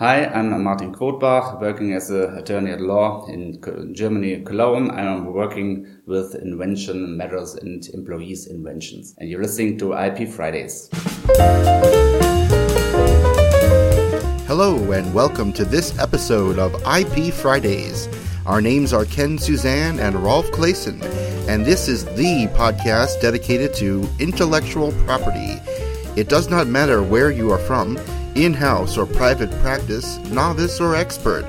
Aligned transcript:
Hi, 0.00 0.26
I'm 0.26 0.62
Martin 0.62 0.94
Quodbach, 0.94 1.60
working 1.60 1.92
as 1.92 2.08
an 2.08 2.38
attorney 2.38 2.70
at 2.70 2.80
law 2.80 3.26
in 3.26 3.60
Germany, 3.96 4.42
Cologne. 4.42 4.92
I'm 4.92 5.32
working 5.32 5.88
with 6.06 6.36
invention 6.36 7.16
matters 7.16 7.54
and 7.54 7.84
employees 7.88 8.46
inventions. 8.46 9.16
And 9.18 9.28
you're 9.28 9.42
listening 9.42 9.76
to 9.78 9.94
IP 9.94 10.28
Fridays. 10.28 10.88
Hello, 14.46 14.92
and 14.92 15.12
welcome 15.12 15.52
to 15.54 15.64
this 15.64 15.98
episode 15.98 16.60
of 16.60 16.80
IP 16.86 17.34
Fridays. 17.34 18.08
Our 18.46 18.60
names 18.60 18.92
are 18.92 19.04
Ken 19.04 19.36
Suzan 19.36 19.98
and 19.98 20.14
Rolf 20.14 20.46
Claessen, 20.52 21.02
and 21.48 21.66
this 21.66 21.88
is 21.88 22.04
the 22.04 22.46
podcast 22.54 23.20
dedicated 23.20 23.74
to 23.74 24.08
intellectual 24.20 24.92
property. 25.06 25.58
It 26.14 26.28
does 26.28 26.48
not 26.48 26.68
matter 26.68 27.02
where 27.02 27.32
you 27.32 27.50
are 27.50 27.58
from 27.58 27.98
in 28.44 28.54
house 28.54 28.96
or 28.96 29.04
private 29.04 29.50
practice, 29.60 30.18
novice 30.30 30.80
or 30.80 30.94
expert. 30.94 31.44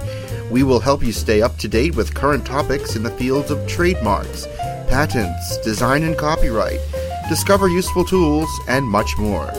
We 0.49 0.63
will 0.63 0.79
help 0.79 1.03
you 1.03 1.11
stay 1.11 1.41
up 1.41 1.55
to 1.57 1.67
date 1.67 1.95
with 1.95 2.15
current 2.15 2.45
topics 2.45 2.95
in 2.95 3.03
the 3.03 3.11
fields 3.11 3.51
of 3.51 3.67
trademarks, 3.67 4.47
patents, 4.89 5.57
design 5.59 6.01
and 6.01 6.17
copyright, 6.17 6.79
discover 7.27 7.67
useful 7.67 8.03
tools, 8.03 8.49
and 8.67 8.85
much 8.85 9.17
more. 9.19 9.51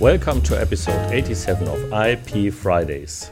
Welcome 0.00 0.40
to 0.42 0.58
episode 0.58 1.12
87 1.12 1.68
of 1.68 1.92
IP 1.92 2.52
Fridays. 2.52 3.30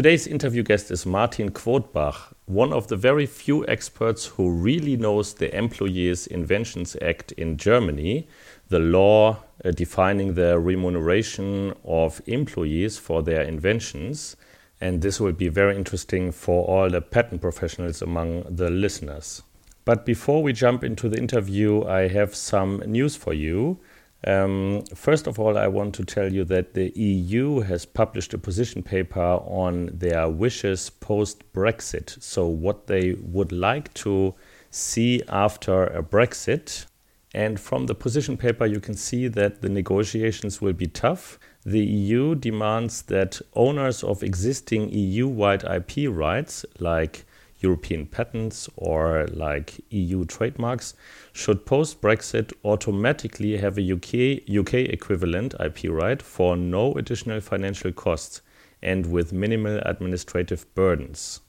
Today's 0.00 0.26
interview 0.26 0.62
guest 0.62 0.90
is 0.90 1.04
Martin 1.04 1.50
Quodbach, 1.50 2.32
one 2.46 2.72
of 2.72 2.88
the 2.88 2.96
very 2.96 3.26
few 3.26 3.66
experts 3.66 4.24
who 4.24 4.50
really 4.50 4.96
knows 4.96 5.34
the 5.34 5.54
Employees 5.54 6.26
Inventions 6.26 6.96
Act 7.02 7.32
in 7.32 7.58
Germany, 7.58 8.26
the 8.70 8.78
law 8.78 9.36
uh, 9.62 9.70
defining 9.72 10.32
the 10.32 10.58
remuneration 10.58 11.74
of 11.84 12.22
employees 12.26 12.96
for 12.96 13.22
their 13.22 13.42
inventions. 13.42 14.36
And 14.80 15.02
this 15.02 15.20
will 15.20 15.32
be 15.32 15.48
very 15.48 15.76
interesting 15.76 16.32
for 16.32 16.64
all 16.64 16.88
the 16.88 17.02
patent 17.02 17.42
professionals 17.42 18.00
among 18.00 18.44
the 18.48 18.70
listeners. 18.70 19.42
But 19.84 20.06
before 20.06 20.42
we 20.42 20.54
jump 20.54 20.82
into 20.82 21.10
the 21.10 21.18
interview, 21.18 21.84
I 21.84 22.08
have 22.08 22.34
some 22.34 22.82
news 22.86 23.16
for 23.16 23.34
you. 23.34 23.78
Um, 24.26 24.84
first 24.94 25.26
of 25.26 25.38
all, 25.38 25.56
I 25.56 25.66
want 25.66 25.94
to 25.94 26.04
tell 26.04 26.30
you 26.30 26.44
that 26.44 26.74
the 26.74 26.90
EU 26.90 27.60
has 27.60 27.86
published 27.86 28.34
a 28.34 28.38
position 28.38 28.82
paper 28.82 29.20
on 29.20 29.90
their 29.94 30.28
wishes 30.28 30.90
post 30.90 31.50
Brexit. 31.54 32.22
So, 32.22 32.46
what 32.46 32.86
they 32.86 33.14
would 33.22 33.50
like 33.50 33.94
to 33.94 34.34
see 34.70 35.22
after 35.28 35.84
a 35.84 36.02
Brexit. 36.02 36.86
And 37.32 37.60
from 37.60 37.86
the 37.86 37.94
position 37.94 38.36
paper, 38.36 38.66
you 38.66 38.80
can 38.80 38.94
see 38.94 39.28
that 39.28 39.62
the 39.62 39.68
negotiations 39.68 40.60
will 40.60 40.72
be 40.72 40.88
tough. 40.88 41.38
The 41.64 41.84
EU 41.84 42.34
demands 42.34 43.02
that 43.02 43.40
owners 43.54 44.02
of 44.02 44.22
existing 44.22 44.90
EU 44.90 45.28
wide 45.28 45.62
IP 45.62 46.10
rights, 46.10 46.66
like 46.78 47.24
European 47.60 48.06
patents 48.06 48.68
or 48.76 49.26
like 49.32 49.80
EU 49.90 50.24
trademarks 50.24 50.94
should 51.32 51.66
post 51.66 52.00
Brexit 52.00 52.52
automatically 52.64 53.56
have 53.56 53.78
a 53.78 53.92
UK, 53.92 54.48
UK 54.48 54.74
equivalent 54.74 55.54
IP 55.60 55.90
right 55.90 56.20
for 56.20 56.56
no 56.56 56.94
additional 56.94 57.40
financial 57.40 57.92
costs 57.92 58.42
and 58.82 59.06
with 59.06 59.32
minimal 59.32 59.78
administrative 59.84 60.66
burdens. 60.74 61.40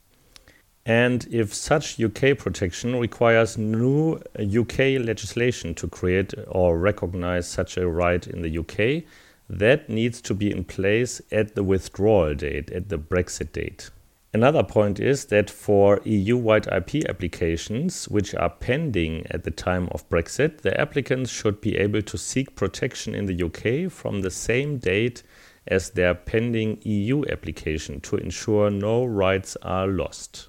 And 0.86 1.28
if 1.32 1.54
such 1.54 2.00
UK 2.00 2.38
protection 2.38 3.00
requires 3.00 3.58
new 3.58 4.20
UK 4.40 5.00
legislation 5.00 5.76
to 5.76 5.88
create 5.88 6.34
or 6.48 6.78
recognize 6.78 7.48
such 7.48 7.78
a 7.78 7.88
right 7.88 8.26
in 8.26 8.42
the 8.42 8.58
UK, 8.58 9.04
that 9.48 9.90
needs 9.90 10.22
to 10.22 10.34
be 10.34 10.50
in 10.50 10.64
place 10.64 11.22
at 11.32 11.56
the 11.56 11.64
withdrawal 11.64 12.34
date, 12.34 12.72
at 12.72 12.90
the 12.90 12.98
Brexit 12.98 13.52
date. 13.52 13.92
Another 14.34 14.64
point 14.64 14.98
is 14.98 15.26
that 15.26 15.50
for 15.50 16.00
EU 16.06 16.38
wide 16.38 16.66
IP 16.68 17.04
applications, 17.10 18.08
which 18.08 18.34
are 18.34 18.50
pending 18.50 19.28
at 19.30 19.44
the 19.44 19.52
time 19.52 19.90
of 19.92 20.08
Brexit, 20.10 20.62
the 20.62 20.80
applicants 20.80 21.30
should 21.30 21.60
be 21.60 21.78
able 21.78 22.02
to 22.04 22.18
seek 22.18 22.56
protection 22.56 23.14
in 23.14 23.26
the 23.26 23.44
UK 23.44 23.92
from 23.92 24.22
the 24.22 24.32
same 24.32 24.78
date 24.78 25.24
as 25.68 25.90
their 25.90 26.16
pending 26.16 26.80
EU 26.84 27.26
application 27.30 28.00
to 28.02 28.16
ensure 28.16 28.70
no 28.70 29.04
rights 29.04 29.58
are 29.64 29.88
lost. 29.88 30.48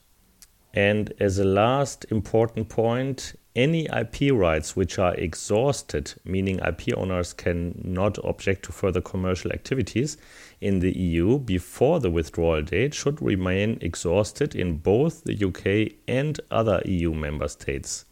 And 0.72 1.12
as 1.18 1.38
a 1.38 1.44
last 1.44 2.06
important 2.10 2.68
point, 2.68 3.34
any 3.54 3.86
IP 3.86 4.32
rights 4.32 4.74
which 4.74 4.98
are 4.98 5.14
exhausted, 5.16 6.14
meaning 6.24 6.60
IP 6.60 6.96
owners 6.96 7.32
can 7.34 7.78
not 7.84 8.16
object 8.24 8.64
to 8.66 8.72
further 8.72 9.00
commercial 9.00 9.52
activities 9.52 10.16
in 10.62 10.78
the 10.78 10.96
EU 10.96 11.38
before 11.38 12.00
the 12.00 12.10
withdrawal 12.10 12.62
date, 12.62 12.94
should 12.94 13.20
remain 13.20 13.78
exhausted 13.80 14.54
in 14.54 14.78
both 14.78 15.24
the 15.24 15.44
UK 15.44 15.98
and 16.06 16.40
other 16.50 16.80
EU 16.84 17.12
member 17.12 17.48
states. 17.48 18.04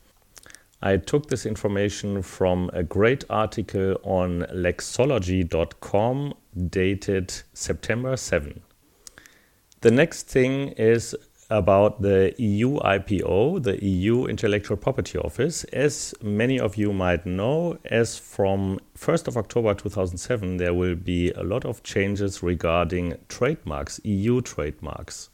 I 0.82 0.96
took 0.96 1.28
this 1.28 1.46
information 1.46 2.22
from 2.22 2.70
a 2.72 2.82
great 2.82 3.24
article 3.30 3.96
on 4.02 4.46
lexology.com 4.52 6.34
dated 6.68 7.34
September 7.52 8.16
7. 8.16 8.60
The 9.82 9.90
next 9.90 10.26
thing 10.28 10.68
is 10.70 11.14
about 11.50 12.00
the 12.00 12.32
EU 12.38 12.78
IPO, 12.78 13.62
the 13.64 13.84
EU 13.84 14.26
Intellectual 14.26 14.76
Property 14.76 15.18
Office. 15.18 15.64
As 15.64 16.14
many 16.22 16.58
of 16.58 16.76
you 16.76 16.92
might 16.92 17.26
know, 17.26 17.76
as 17.84 18.16
from 18.16 18.78
1st 18.96 19.28
of 19.28 19.36
October 19.36 19.74
2007, 19.74 20.56
there 20.58 20.72
will 20.72 20.94
be 20.94 21.32
a 21.32 21.42
lot 21.42 21.64
of 21.64 21.82
changes 21.82 22.42
regarding 22.42 23.16
trademarks, 23.28 24.00
EU 24.04 24.40
trademarks. 24.40 25.30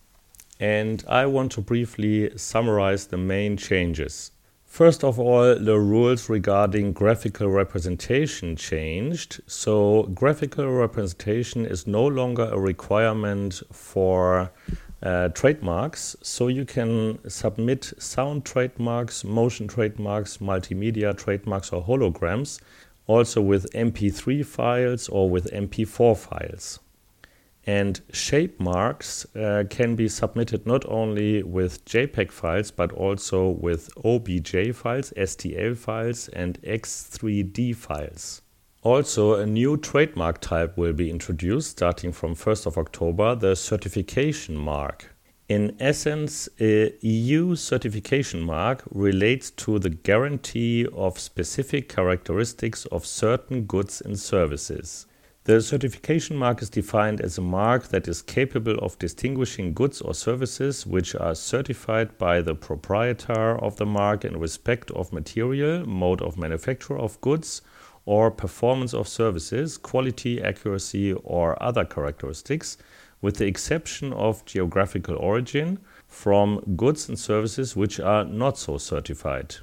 And 0.59 1.05
I 1.07 1.27
want 1.27 1.53
to 1.53 1.61
briefly 1.61 2.31
summarize 2.37 3.07
the 3.07 3.19
main 3.19 3.59
changes. 3.59 4.33
First 4.65 5.05
of 5.05 5.19
all, 5.19 5.55
the 5.55 5.79
rules 5.79 6.29
regarding 6.29 6.93
graphical 6.93 7.49
representation 7.49 8.57
changed. 8.57 9.41
So, 9.47 10.03
graphical 10.15 10.71
representation 10.71 11.65
is 11.65 11.87
no 11.87 12.07
longer 12.07 12.45
a 12.53 12.59
requirement 12.59 13.63
for 13.73 14.53
uh, 15.07 15.29
trademarks. 15.29 16.17
So 16.21 16.49
you 16.49 16.65
can 16.65 17.19
submit 17.31 17.93
sound 17.99 18.45
trademarks, 18.45 19.23
motion 19.23 19.69
trademarks, 19.69 20.39
multimedia 20.39 21.17
trademarks, 21.17 21.73
or 21.73 21.85
holograms, 21.85 22.61
also 23.07 23.41
with 23.41 23.73
MP3 23.73 24.45
files 24.45 25.09
or 25.09 25.31
with 25.31 25.53
MP4 25.53 26.17
files. 26.17 26.81
And 27.69 28.01
shape 28.13 28.59
marks 28.59 29.27
uh, 29.37 29.65
can 29.71 29.95
be 29.95 30.09
submitted 30.09 30.67
not 30.67 30.85
only 30.89 31.43
with 31.43 31.85
JPEG 31.85 32.31
files 32.33 32.71
but 32.71 32.91
also 32.93 33.49
with 33.49 33.91
OBJ 34.05 34.75
files, 34.75 35.13
STL 35.17 35.77
files, 35.77 36.29
and 36.29 36.61
X3D 36.63 37.77
files. 37.77 38.43
Also, 38.87 39.35
a 39.35 39.45
new 39.45 39.77
trademark 39.77 40.41
type 40.41 40.77
will 40.77 40.93
be 40.93 41.11
introduced 41.11 41.73
starting 41.73 42.13
from 42.13 42.37
1st 42.37 42.67
of 42.67 42.79
October, 42.79 43.35
the 43.35 43.57
certification 43.57 44.57
mark. 44.57 45.13
In 45.49 45.77
essence, 45.81 46.49
a 46.61 46.95
EU 47.01 47.57
certification 47.57 48.41
mark 48.43 48.85
relates 48.93 49.51
to 49.51 49.81
the 49.81 49.91
guarantee 49.91 50.87
of 50.95 51.19
specific 51.19 51.89
characteristics 51.89 52.87
of 52.93 53.05
certain 53.05 53.63
goods 53.63 54.01
and 54.01 54.17
services. 54.17 55.07
The 55.43 55.61
certification 55.61 56.37
mark 56.37 56.63
is 56.63 56.71
defined 56.71 57.21
as 57.21 57.39
a 57.39 57.43
mark 57.43 57.89
that 57.89 58.07
is 58.07 58.23
capable 58.23 58.79
of 58.79 59.01
distinguishing 59.01 59.75
goods 59.75 60.01
or 60.01 60.15
services 60.15 60.87
which 60.87 61.17
are 61.17 61.35
certified 61.35 62.17
by 62.19 62.41
the 62.41 62.55
proprietor 62.55 63.59
of 63.59 63.75
the 63.79 63.87
mark 63.87 64.25
in 64.25 64.39
respect 64.39 64.93
of 64.93 65.13
material, 65.13 65.85
mode 65.89 66.23
of 66.23 66.39
manufacture 66.39 66.97
of 66.97 67.21
goods, 67.21 67.63
or 68.07 68.31
performance 68.31 68.95
of 68.95 69.09
services, 69.09 69.77
quality, 69.77 70.41
accuracy, 70.41 71.13
or 71.13 71.61
other 71.63 71.85
characteristics, 71.85 72.79
with 73.21 73.37
the 73.37 73.47
exception 73.47 74.13
of 74.13 74.45
geographical 74.45 75.17
origin, 75.17 75.79
from 76.07 76.61
goods 76.77 77.09
and 77.09 77.19
services 77.19 77.77
which 77.77 77.99
are 77.99 78.25
not 78.25 78.57
so 78.57 78.79
certified. 78.79 79.57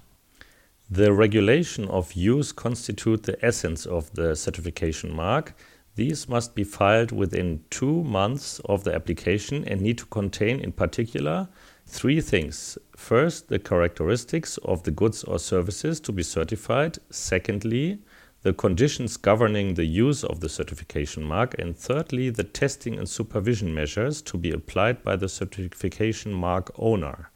The 0.92 1.14
regulation 1.14 1.88
of 1.88 2.14
use 2.14 2.52
constitute 2.52 3.24
the 3.24 3.44
essence 3.44 3.86
of 3.86 4.14
the 4.14 4.36
certification 4.36 5.16
mark. 5.16 5.56
These 5.96 6.28
must 6.28 6.54
be 6.54 6.64
filed 6.64 7.12
within 7.12 7.64
two 7.70 8.04
months 8.04 8.60
of 8.66 8.84
the 8.84 8.94
application 8.94 9.64
and 9.68 9.82
need 9.82 9.98
to 10.00 10.06
contain, 10.06 10.60
in 10.60 10.72
particular, 10.72 11.48
three 11.86 12.20
things. 12.20 12.78
First, 12.96 13.48
the 13.48 13.60
characteristics 13.60 14.58
of 14.58 14.84
the 14.84 14.92
goods 14.92 15.24
or 15.24 15.40
services 15.40 16.00
to 16.02 16.12
be 16.12 16.24
certified. 16.24 16.98
Secondly, 17.10 18.00
the 18.44 18.54
conditions 18.54 19.18
governing 19.18 19.74
the 19.74 19.86
use 19.86 20.24
of 20.24 20.42
the 20.42 20.50
certification 20.50 21.24
mark, 21.24 21.56
and 21.58 21.76
thirdly, 21.76 22.30
the 22.30 22.44
testing 22.44 22.98
and 22.98 23.08
supervision 23.08 23.74
measures 23.74 24.22
to 24.22 24.38
be 24.38 24.52
applied 24.52 25.04
by 25.04 25.16
the 25.16 25.30
certification 25.30 26.34
mark 26.34 26.72
owner. 26.78 27.30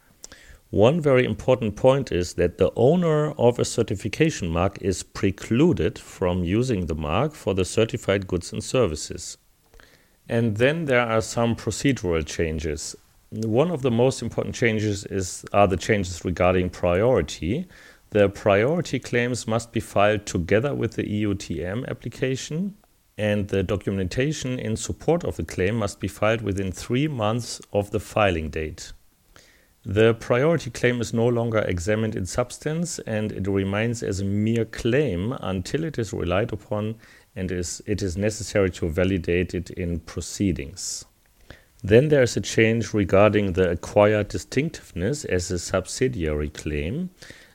One 0.70 1.00
very 1.00 1.24
important 1.24 1.76
point 1.76 2.12
is 2.12 2.34
that 2.34 2.58
the 2.58 2.70
owner 2.76 3.30
of 3.32 3.58
a 3.58 3.64
certification 3.64 4.48
mark 4.48 4.76
is 4.82 5.02
precluded 5.02 5.98
from 5.98 6.44
using 6.44 6.86
the 6.86 6.94
mark 6.94 7.32
for 7.32 7.54
the 7.54 7.64
certified 7.64 8.26
goods 8.26 8.52
and 8.52 8.62
services. 8.62 9.38
And 10.28 10.58
then 10.58 10.84
there 10.84 11.00
are 11.00 11.22
some 11.22 11.56
procedural 11.56 12.24
changes. 12.26 12.94
One 13.30 13.70
of 13.70 13.80
the 13.80 13.90
most 13.90 14.20
important 14.20 14.54
changes 14.54 15.06
is, 15.06 15.42
are 15.54 15.66
the 15.66 15.78
changes 15.78 16.22
regarding 16.22 16.68
priority. 16.68 17.66
The 18.10 18.28
priority 18.28 18.98
claims 18.98 19.46
must 19.46 19.72
be 19.72 19.80
filed 19.80 20.24
together 20.26 20.74
with 20.74 20.94
the 20.94 21.04
EUTM 21.04 21.86
application, 21.88 22.76
and 23.18 23.48
the 23.48 23.62
documentation 23.62 24.58
in 24.58 24.76
support 24.76 25.24
of 25.24 25.36
the 25.36 25.44
claim 25.44 25.74
must 25.76 26.00
be 26.00 26.08
filed 26.08 26.40
within 26.40 26.72
three 26.72 27.08
months 27.08 27.60
of 27.72 27.90
the 27.90 28.00
filing 28.00 28.48
date. 28.48 28.92
The 29.84 30.14
priority 30.14 30.70
claim 30.70 31.00
is 31.00 31.14
no 31.14 31.26
longer 31.26 31.60
examined 31.60 32.14
in 32.14 32.26
substance 32.26 32.98
and 33.00 33.32
it 33.32 33.48
remains 33.48 34.02
as 34.02 34.20
a 34.20 34.24
mere 34.24 34.64
claim 34.64 35.32
until 35.40 35.84
it 35.84 35.98
is 35.98 36.12
relied 36.12 36.52
upon 36.52 36.96
and 37.34 37.50
is, 37.50 37.80
it 37.86 38.02
is 38.02 38.16
necessary 38.16 38.70
to 38.72 38.88
validate 38.88 39.54
it 39.54 39.70
in 39.70 40.00
proceedings. 40.00 41.04
Then 41.82 42.08
there 42.08 42.22
is 42.22 42.36
a 42.36 42.40
change 42.40 42.92
regarding 42.92 43.52
the 43.52 43.70
acquired 43.70 44.28
distinctiveness 44.28 45.24
as 45.24 45.50
a 45.50 45.58
subsidiary 45.58 46.50
claim. 46.50 47.10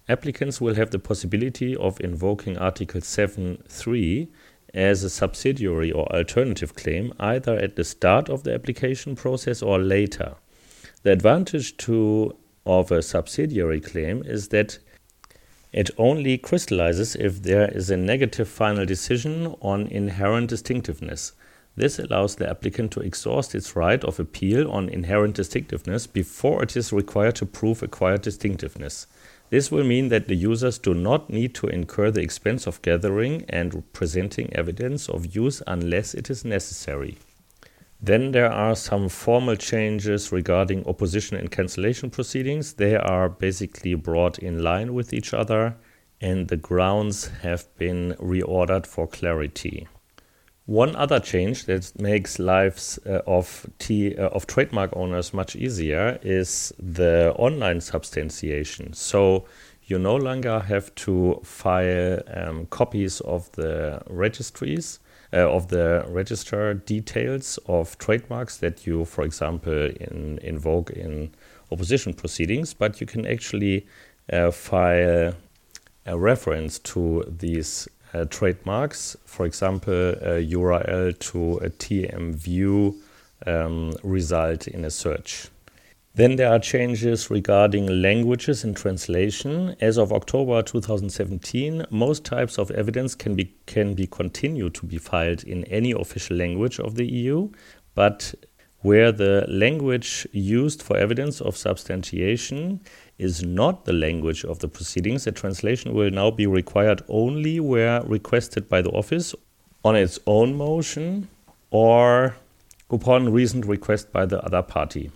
Applicants 0.09 0.59
will 0.59 0.75
have 0.75 0.91
the 0.91 1.00
possibility 1.00 1.75
of 1.77 2.01
invoking 2.01 2.57
Article 2.57 3.00
7.3 3.00 4.27
as 4.73 5.03
a 5.03 5.09
subsidiary 5.09 5.91
or 5.91 6.13
alternative 6.13 6.75
claim 6.75 7.13
either 7.19 7.55
at 7.55 7.77
the 7.77 7.85
start 7.85 8.27
of 8.27 8.44
the 8.44 8.53
application 8.53 9.15
process 9.15 9.61
or 9.61 9.79
later. 9.79 10.35
The 11.03 11.11
advantage 11.11 11.77
to 11.77 12.35
of 12.65 12.91
a 12.91 13.01
subsidiary 13.01 13.79
claim 13.79 14.23
is 14.25 14.50
that 14.50 14.79
it 15.71 15.89
only 15.97 16.38
crystallizes 16.38 17.15
if 17.15 17.41
there 17.41 17.69
is 17.69 17.89
a 17.89 17.97
negative 17.97 18.47
final 18.47 18.85
decision 18.85 19.55
on 19.61 19.88
inherent 19.88 20.50
distinctiveness. 20.50 21.31
This 21.75 21.97
allows 21.97 22.35
the 22.35 22.50
applicant 22.50 22.91
to 22.91 23.00
exhaust 23.00 23.55
its 23.55 23.75
right 23.75 24.03
of 24.03 24.19
appeal 24.19 24.69
on 24.69 24.89
inherent 24.89 25.35
distinctiveness 25.35 26.07
before 26.07 26.61
it 26.61 26.77
is 26.77 26.94
required 26.94 27.35
to 27.35 27.45
prove 27.45 27.81
acquired 27.81 28.21
distinctiveness. 28.21 29.07
This 29.53 29.71
will 29.71 29.83
mean 29.83 30.09
that 30.09 30.27
the 30.27 30.33
users 30.33 30.79
do 30.79 30.95
not 30.95 31.29
need 31.29 31.53
to 31.53 31.67
incur 31.67 32.09
the 32.09 32.21
expense 32.21 32.65
of 32.65 32.81
gathering 32.81 33.45
and 33.47 33.83
presenting 33.94 34.51
evidence 34.51 35.07
of 35.07 35.35
use 35.35 35.61
unless 35.67 36.15
it 36.15 36.31
is 36.31 36.44
necessary. 36.44 37.19
Then 38.01 38.31
there 38.31 38.51
are 38.51 38.75
some 38.75 39.09
formal 39.09 39.55
changes 39.55 40.31
regarding 40.31 40.88
opposition 40.88 41.38
and 41.38 41.51
cancellation 41.51 42.09
proceedings. 42.09 42.73
They 42.73 42.95
are 42.95 43.29
basically 43.29 43.94
brought 43.94 44.39
in 44.39 44.63
line 44.63 44.95
with 44.95 45.13
each 45.13 45.35
other, 45.35 45.75
and 46.19 46.47
the 46.47 46.57
grounds 46.57 47.27
have 47.44 47.67
been 47.77 48.15
reordered 48.19 48.88
for 48.88 49.05
clarity. 49.05 49.88
One 50.65 50.95
other 50.95 51.19
change 51.19 51.65
that 51.65 51.92
makes 52.00 52.39
lives 52.39 52.98
uh, 53.06 53.19
of 53.27 53.68
T, 53.80 54.15
uh, 54.15 54.30
of 54.30 54.48
trademark 54.48 54.95
owners 54.95 55.33
much 55.33 55.57
easier 55.57 56.18
is 56.21 56.71
the 56.80 57.33
online 57.36 57.81
substantiation. 57.81 58.94
So 58.94 59.45
you 59.83 60.00
no 60.00 60.15
longer 60.15 60.62
have 60.62 60.95
to 60.95 61.42
file 61.44 62.21
um, 62.33 62.68
copies 62.68 63.19
of 63.21 63.51
the 63.51 64.01
registries 64.10 65.00
uh, 65.33 65.50
of 65.50 65.68
the 65.68 66.06
register 66.07 66.74
details 66.75 67.60
of 67.65 67.98
trademarks 67.98 68.57
that 68.57 68.88
you, 68.88 69.04
for 69.04 69.25
example, 69.25 69.74
in, 69.74 70.39
invoke 70.42 70.92
in 70.92 71.33
opposition 71.71 72.13
proceedings, 72.13 72.74
but 72.74 73.01
you 73.01 73.07
can 73.07 73.25
actually 73.25 73.86
uh, 74.31 74.51
file 74.51 75.33
a 76.06 76.18
reference 76.18 76.80
to 76.80 77.25
these 77.27 77.89
uh, 78.13 78.25
trademarks, 78.25 79.18
for 79.25 79.45
example, 79.45 79.94
a 79.94 80.45
URL 80.45 81.18
to 81.19 81.57
a 81.57 81.69
TM 81.69 82.36
view 82.36 83.01
um, 83.45 83.94
result 84.04 84.68
in 84.68 84.86
a 84.86 84.92
search. 84.92 85.48
Then 86.15 86.36
there 86.36 86.51
are 86.54 86.60
changes 86.60 87.31
regarding 87.31 87.88
languages 87.88 88.63
and 88.63 88.77
translation. 88.77 89.75
As 89.81 89.98
of 89.98 90.13
October 90.13 90.62
2017, 90.62 91.88
most 91.89 92.24
types 92.24 92.60
of 92.60 92.69
evidence 92.69 93.15
can 93.15 93.36
be, 93.36 93.56
can 93.65 93.95
be 93.95 94.06
continued 94.06 94.75
to 94.75 94.86
be 94.86 95.00
filed 95.00 95.44
in 95.44 95.63
any 95.65 95.92
official 95.92 96.38
language 96.38 96.80
of 96.80 96.95
the 96.95 97.06
EU, 97.06 97.50
but 97.95 98.36
where 98.81 99.12
the 99.12 99.45
language 99.48 100.27
used 100.31 100.83
for 100.83 100.98
evidence 100.98 101.42
of 101.42 101.57
substantiation 101.57 102.81
is 103.18 103.44
not 103.44 103.86
the 103.86 103.94
language 103.94 104.44
of 104.44 104.60
the 104.60 104.68
proceedings, 104.68 105.27
a 105.27 105.31
translation 105.31 105.94
will 105.94 106.10
now 106.10 106.31
be 106.31 106.48
required 106.48 107.01
only 107.07 107.60
where 107.60 108.01
requested 108.04 108.68
by 108.68 108.81
the 108.81 108.89
office 108.92 109.36
on 109.83 109.95
its 109.95 110.19
own 110.25 110.56
motion 110.56 111.27
or 111.71 112.36
upon 112.89 113.31
recent 113.31 113.65
request 113.65 114.12
by 114.12 114.25
the 114.25 114.42
other 114.44 114.62
party. 114.62 115.12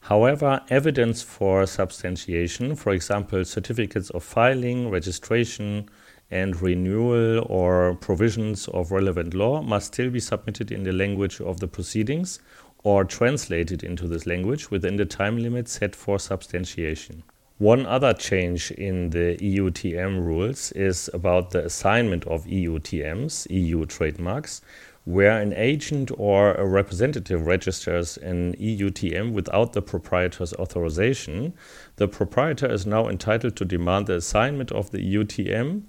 However, 0.00 0.60
evidence 0.68 1.22
for 1.22 1.64
substantiation, 1.66 2.74
for 2.74 2.92
example, 2.92 3.44
certificates 3.44 4.10
of 4.10 4.24
filing, 4.24 4.90
registration, 4.90 5.88
and 6.30 6.60
renewal 6.60 7.46
or 7.48 7.94
provisions 7.96 8.66
of 8.68 8.90
relevant 8.90 9.34
law, 9.34 9.62
must 9.62 9.94
still 9.94 10.10
be 10.10 10.18
submitted 10.18 10.72
in 10.72 10.82
the 10.82 10.92
language 10.92 11.40
of 11.40 11.60
the 11.60 11.68
proceedings 11.68 12.40
or 12.82 13.04
translated 13.04 13.82
into 13.82 14.08
this 14.08 14.26
language 14.26 14.70
within 14.70 14.96
the 14.96 15.04
time 15.04 15.38
limit 15.38 15.68
set 15.68 15.94
for 15.94 16.18
substantiation. 16.18 17.22
One 17.58 17.86
other 17.86 18.12
change 18.12 18.72
in 18.72 19.10
the 19.10 19.36
EUTM 19.40 20.24
rules 20.24 20.72
is 20.72 21.08
about 21.14 21.50
the 21.50 21.64
assignment 21.64 22.26
of 22.26 22.44
EUTMs, 22.44 23.46
EU 23.50 23.86
trademarks, 23.86 24.62
where 25.04 25.40
an 25.40 25.52
agent 25.52 26.10
or 26.16 26.54
a 26.54 26.66
representative 26.66 27.46
registers 27.46 28.16
an 28.16 28.54
EUTM 28.54 29.32
without 29.32 29.72
the 29.72 29.82
proprietor's 29.82 30.52
authorization, 30.54 31.52
the 31.96 32.08
proprietor 32.08 32.70
is 32.70 32.86
now 32.86 33.08
entitled 33.08 33.56
to 33.56 33.64
demand 33.64 34.06
the 34.06 34.16
assignment 34.16 34.70
of 34.72 34.90
the 34.90 34.98
EUTM. 34.98 35.82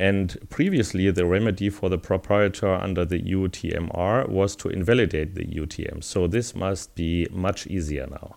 And 0.00 0.34
previously, 0.48 1.10
the 1.10 1.26
remedy 1.26 1.68
for 1.68 1.90
the 1.90 1.98
proprietor 1.98 2.72
under 2.72 3.04
the 3.04 3.20
UTMR 3.20 4.30
was 4.30 4.56
to 4.56 4.70
invalidate 4.70 5.34
the 5.34 5.44
UTM. 5.44 6.02
So 6.02 6.26
this 6.26 6.54
must 6.54 6.94
be 6.94 7.26
much 7.30 7.66
easier 7.66 8.06
now. 8.06 8.36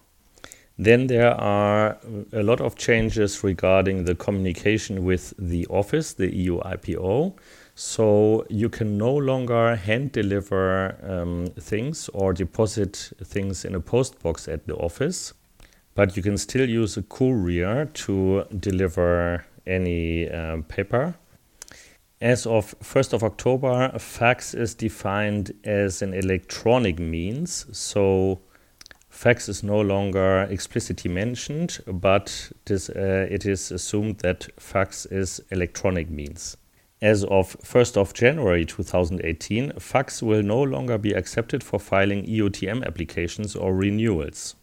Then 0.77 1.07
there 1.07 1.31
are 1.31 1.97
a 2.33 2.43
lot 2.43 2.59
of 2.59 2.75
changes 2.75 3.45
regarding 3.45 4.03
the 4.03 4.13
communication 4.13 5.05
with 5.05 5.33
the 5.39 5.65
office, 5.67 6.11
the 6.11 6.35
EU 6.35 6.59
IPO. 6.59 7.33
So 7.75 8.45
you 8.49 8.67
can 8.67 8.97
no 8.97 9.15
longer 9.15 9.77
hand 9.77 10.11
deliver 10.11 10.97
um, 11.01 11.47
things 11.57 12.09
or 12.09 12.33
deposit 12.33 13.13
things 13.23 13.63
in 13.63 13.73
a 13.73 13.79
post 13.79 14.21
box 14.21 14.49
at 14.49 14.67
the 14.67 14.75
office, 14.75 15.33
but 15.95 16.17
you 16.17 16.23
can 16.23 16.37
still 16.37 16.67
use 16.69 16.97
a 16.97 17.03
courier 17.03 17.85
to 17.85 18.43
deliver 18.59 19.45
any 19.65 20.29
um, 20.29 20.63
paper. 20.63 21.15
As 22.23 22.45
of 22.45 22.73
1st 22.79 23.11
of 23.11 23.21
October, 23.21 23.99
fax 23.99 24.53
is 24.53 24.75
defined 24.75 25.51
as 25.65 26.01
an 26.01 26.13
electronic 26.13 26.97
means. 26.97 27.65
So 27.77 28.39
fax 29.09 29.49
is 29.49 29.61
no 29.61 29.81
longer 29.81 30.43
explicitly 30.49 31.11
mentioned, 31.11 31.79
but 31.85 32.53
this, 32.63 32.89
uh, 32.89 33.27
it 33.29 33.45
is 33.45 33.73
assumed 33.73 34.19
that 34.19 34.47
fax 34.57 35.05
is 35.07 35.41
electronic 35.51 36.09
means. 36.09 36.55
As 37.01 37.25
of 37.25 37.57
1st 37.59 37.97
of 37.97 38.13
January 38.13 38.63
2018, 38.63 39.73
fax 39.77 40.23
will 40.23 40.43
no 40.43 40.63
longer 40.63 40.97
be 40.97 41.11
accepted 41.11 41.61
for 41.61 41.77
filing 41.77 42.25
EUTM 42.25 42.85
applications 42.85 43.53
or 43.53 43.75
renewals. 43.75 44.55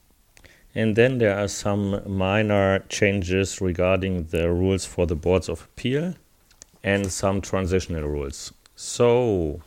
And 0.75 0.97
then 0.97 1.19
there 1.19 1.39
are 1.39 1.49
some 1.49 2.01
minor 2.07 2.79
changes 2.89 3.61
regarding 3.61 4.29
the 4.29 4.51
rules 4.51 4.87
for 4.87 5.07
the 5.07 5.17
boards 5.17 5.51
of 5.51 5.65
appeal 5.65 6.15
and 6.83 7.11
some 7.13 7.41
transitional 7.41 8.09
rules. 8.09 8.53
So, 8.75 9.61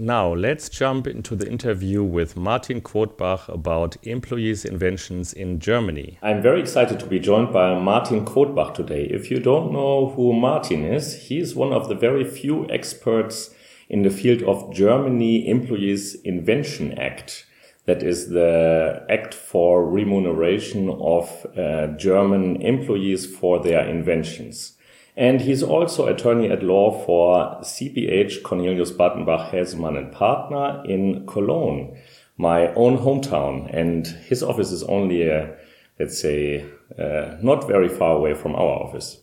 now, 0.00 0.32
let's 0.32 0.68
jump 0.68 1.08
into 1.08 1.34
the 1.34 1.50
interview 1.50 2.04
with 2.04 2.36
Martin 2.36 2.80
Quodbach 2.80 3.48
about 3.52 3.96
employees' 4.04 4.64
inventions 4.64 5.32
in 5.32 5.58
Germany. 5.58 6.18
I'm 6.22 6.40
very 6.40 6.60
excited 6.60 7.00
to 7.00 7.06
be 7.06 7.18
joined 7.18 7.52
by 7.52 7.76
Martin 7.76 8.24
Quodbach 8.24 8.74
today. 8.74 9.08
If 9.10 9.28
you 9.28 9.40
don't 9.40 9.72
know 9.72 10.10
who 10.10 10.32
Martin 10.32 10.84
is, 10.84 11.26
he 11.26 11.40
is 11.40 11.56
one 11.56 11.72
of 11.72 11.88
the 11.88 11.96
very 11.96 12.22
few 12.22 12.70
experts 12.70 13.52
in 13.88 14.02
the 14.02 14.10
field 14.10 14.44
of 14.44 14.72
Germany 14.72 15.48
Employees 15.48 16.14
Invention 16.22 16.96
Act. 16.96 17.44
That 17.86 18.04
is 18.04 18.28
the 18.28 19.04
act 19.10 19.34
for 19.34 19.84
remuneration 19.84 20.90
of 20.90 21.44
uh, 21.56 21.88
German 21.96 22.62
employees 22.62 23.26
for 23.26 23.60
their 23.60 23.84
inventions. 23.84 24.77
And 25.18 25.40
he's 25.40 25.64
also 25.64 26.06
attorney 26.06 26.48
at 26.48 26.62
law 26.62 27.04
for 27.04 27.58
CBH 27.62 28.44
Cornelius 28.44 28.92
Bartenbach 28.92 29.50
Häsemann 29.50 29.98
and 29.98 30.12
Partner 30.12 30.80
in 30.86 31.26
Cologne, 31.26 31.98
my 32.36 32.68
own 32.74 32.98
hometown. 32.98 33.68
And 33.76 34.06
his 34.06 34.44
office 34.44 34.70
is 34.70 34.84
only 34.84 35.28
a, 35.28 35.56
let's 35.98 36.20
say, 36.20 36.64
uh, 36.96 37.36
not 37.42 37.66
very 37.66 37.88
far 37.88 38.14
away 38.14 38.34
from 38.34 38.54
our 38.54 38.80
office. 38.86 39.18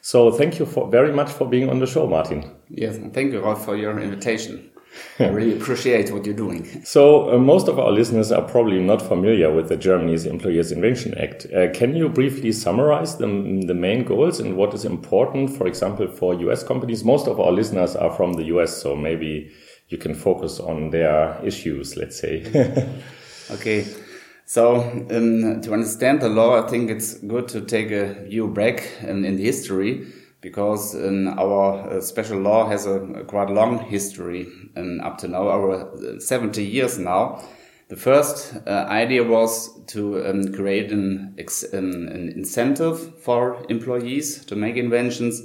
So 0.00 0.32
thank 0.32 0.58
you 0.58 0.66
for, 0.66 0.90
very 0.90 1.12
much 1.12 1.30
for 1.30 1.48
being 1.48 1.70
on 1.70 1.78
the 1.78 1.86
show, 1.86 2.08
Martin. 2.08 2.50
Yes, 2.68 2.98
thank 3.12 3.32
you, 3.32 3.38
Rolf, 3.38 3.64
for 3.64 3.76
your 3.76 3.96
invitation. 4.00 4.70
I 5.18 5.28
really 5.28 5.56
appreciate 5.56 6.12
what 6.12 6.24
you're 6.24 6.34
doing. 6.34 6.84
So, 6.84 7.34
uh, 7.34 7.38
most 7.38 7.68
of 7.68 7.78
our 7.78 7.90
listeners 7.90 8.30
are 8.30 8.42
probably 8.42 8.80
not 8.80 9.02
familiar 9.02 9.52
with 9.52 9.68
the 9.68 9.76
Germany's 9.76 10.26
Employers 10.26 10.70
Invention 10.70 11.16
Act. 11.18 11.46
Uh, 11.46 11.72
can 11.72 11.96
you 11.96 12.08
briefly 12.08 12.52
summarize 12.52 13.16
the, 13.16 13.26
the 13.66 13.74
main 13.74 14.04
goals 14.04 14.40
and 14.40 14.56
what 14.56 14.74
is 14.74 14.84
important, 14.84 15.56
for 15.56 15.66
example, 15.66 16.06
for 16.06 16.34
US 16.34 16.62
companies? 16.62 17.04
Most 17.04 17.26
of 17.26 17.40
our 17.40 17.50
listeners 17.50 17.96
are 17.96 18.14
from 18.14 18.34
the 18.34 18.44
US, 18.44 18.80
so 18.80 18.94
maybe 18.94 19.50
you 19.88 19.98
can 19.98 20.14
focus 20.14 20.60
on 20.60 20.90
their 20.90 21.38
issues, 21.42 21.96
let's 21.96 22.18
say. 22.18 22.44
okay. 23.50 23.86
So, 24.44 24.76
um, 25.10 25.60
to 25.62 25.72
understand 25.72 26.22
the 26.22 26.28
law, 26.28 26.64
I 26.64 26.68
think 26.68 26.90
it's 26.90 27.14
good 27.14 27.48
to 27.48 27.60
take 27.60 27.90
a 27.90 28.24
view 28.24 28.48
back 28.48 28.88
in, 29.02 29.24
in 29.24 29.36
the 29.36 29.44
history 29.44 30.06
because 30.40 30.94
um, 30.94 31.28
our 31.38 31.98
uh, 31.98 32.00
special 32.00 32.38
law 32.38 32.68
has 32.68 32.86
a, 32.86 33.00
quite 33.26 33.50
long 33.50 33.78
history 33.78 34.46
and 34.76 35.00
up 35.00 35.18
to 35.18 35.28
now, 35.28 35.48
over 35.48 36.16
uh, 36.16 36.20
70 36.20 36.64
years 36.64 36.98
now. 36.98 37.42
The 37.88 37.96
first 37.96 38.54
uh, 38.66 38.86
idea 38.88 39.24
was 39.24 39.70
to 39.88 40.24
um, 40.28 40.52
create 40.52 40.92
an, 40.92 41.34
an, 41.72 42.08
an, 42.08 42.32
incentive 42.36 43.18
for 43.22 43.64
employees 43.70 44.44
to 44.44 44.56
make 44.56 44.76
inventions. 44.76 45.42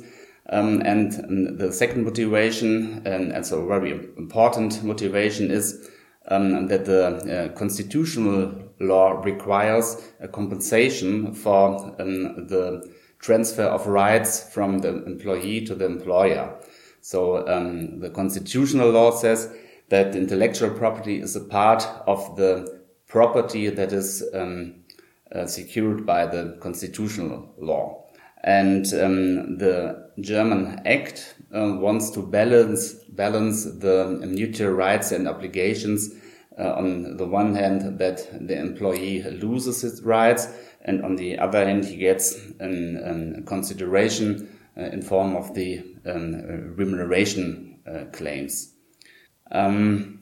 Um, 0.50 0.82
and, 0.82 1.14
and, 1.14 1.58
the 1.58 1.72
second 1.72 2.04
motivation, 2.04 3.02
and, 3.06 3.32
and 3.32 3.46
so 3.46 3.66
very 3.66 3.92
important 4.18 4.84
motivation, 4.84 5.50
is 5.52 5.90
um, 6.28 6.68
that 6.68 6.84
the 6.84 7.06
uh, 7.06 7.58
constitutional 7.58 8.54
law 8.82 9.22
requires 9.24 10.02
a 10.20 10.28
compensation 10.28 11.34
for 11.34 11.96
um, 12.02 12.48
the 12.48 12.84
transfer 13.24 13.64
of 13.64 13.88
rights 13.88 14.50
from 14.54 14.80
the 14.80 15.04
employee 15.06 15.66
to 15.66 15.74
the 15.74 15.86
employer. 15.86 16.60
So 17.02 17.48
um, 17.48 18.00
the 18.00 18.10
constitutional 18.10 18.92
law 18.92 19.12
says 19.12 19.50
that 19.90 20.16
intellectual 20.16 20.72
property 20.72 21.22
is 21.22 21.36
a 21.36 21.42
part 21.42 21.88
of 22.06 22.36
the 22.36 22.84
property 23.08 23.70
that 23.70 23.94
is 23.94 24.24
um, 24.34 24.84
uh, 25.34 25.46
secured 25.48 26.06
by 26.06 26.26
the 26.26 26.58
constitutional 26.62 27.54
law. 27.58 28.06
And 28.44 28.86
um, 28.94 29.58
the 29.58 30.12
German 30.20 30.82
Act 30.86 31.36
uh, 31.56 31.78
wants 31.80 32.12
to 32.12 32.22
balance 32.22 32.94
balance 32.94 33.64
the 33.64 34.20
mutual 34.28 34.74
rights 34.74 35.12
and 35.12 35.30
obligations. 35.30 36.10
Uh, 36.60 36.74
on 36.74 37.18
the 37.18 37.26
one 37.26 37.56
hand, 37.56 37.98
that 38.00 38.48
the 38.48 38.56
employee 38.56 39.24
loses 39.24 39.82
his 39.82 40.04
rights, 40.04 40.48
and 40.84 41.04
on 41.04 41.16
the 41.16 41.38
other 41.40 41.66
hand, 41.66 41.86
he 41.86 41.96
gets 41.96 42.36
a 42.60 43.42
consideration 43.46 44.60
uh, 44.78 44.82
in 44.86 45.02
form 45.02 45.36
of 45.36 45.54
the 45.54 45.84
um, 46.06 46.76
remuneration 46.76 47.80
uh, 47.88 48.06
claims. 48.12 48.74
Um, 49.52 50.22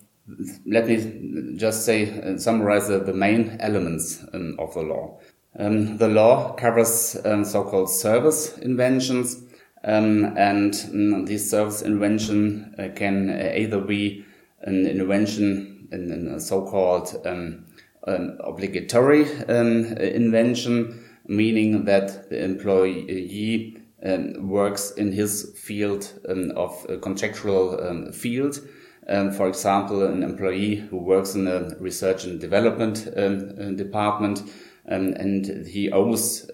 let 0.66 0.88
me 0.88 1.56
just 1.56 1.86
say, 1.86 2.22
uh, 2.22 2.38
summarize 2.38 2.88
the, 2.88 3.14
main 3.14 3.58
elements 3.60 4.24
um, 4.34 4.56
of 4.60 4.74
the 4.74 4.82
law. 4.82 5.20
Um, 5.58 5.98
the 5.98 6.08
law 6.08 6.54
covers 6.54 7.18
um, 7.26 7.44
so-called 7.44 7.90
service 7.90 8.58
inventions, 8.60 9.42
um, 9.84 10.38
and 10.38 10.74
mm, 10.74 11.26
this 11.26 11.50
service 11.50 11.82
invention 11.82 12.76
uh, 12.78 12.90
can 12.96 13.30
either 13.30 13.82
be 13.82 14.26
an 14.62 14.86
invention 14.86 15.88
in, 15.92 16.12
in 16.12 16.28
a 16.28 16.40
so-called 16.40 17.16
um, 17.26 17.66
an 18.08 18.38
obligatory 18.44 19.26
um, 19.48 19.86
invention, 19.98 21.04
meaning 21.28 21.86
that 21.86 22.30
the 22.30 22.44
employee 22.44 23.78
um, 24.04 24.50
works 24.50 24.92
in 24.92 25.12
his 25.12 25.54
field 25.56 26.12
um, 26.28 26.52
of 26.56 26.88
contractual 27.02 27.80
um, 27.88 28.12
field. 28.12 28.60
Um, 29.08 29.32
for 29.32 29.48
example, 29.48 30.06
an 30.06 30.24
employee 30.24 30.76
who 30.76 30.98
works 30.98 31.36
in 31.36 31.48
a 31.48 31.76
research 31.80 32.24
and 32.24 32.40
development 32.40 33.08
um, 33.16 33.76
department, 33.76 34.44
and 34.86 35.68
he 35.68 35.92
owes 35.92 36.50